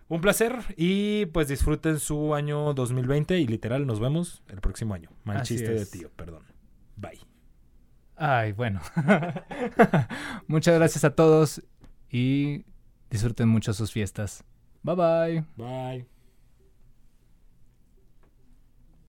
un 0.08 0.20
placer 0.20 0.58
y 0.76 1.26
pues 1.28 1.48
disfruten 1.48 1.98
su 2.00 2.36
año 2.36 2.74
2020 2.74 3.40
y 3.40 3.48
literal 3.48 3.86
nos 3.88 4.00
vemos 4.00 4.44
el 4.50 4.60
próximo 4.60 4.94
año. 4.94 5.10
Mal 5.24 5.38
Así 5.38 5.56
chiste 5.56 5.72
de 5.72 5.86
tío, 5.86 6.10
perdón. 6.16 6.44
Bye. 6.98 7.20
Ay, 8.18 8.52
bueno. 8.52 8.82
Muchas 10.48 10.76
gracias 10.76 11.04
a 11.06 11.16
todos 11.16 11.62
y 12.10 12.66
disfruten 13.10 13.48
mucho 13.48 13.74
sus 13.74 13.92
fiestas. 13.92 14.44
Bye 14.84 14.96
bye. 14.96 15.46
Bye. 15.56 16.21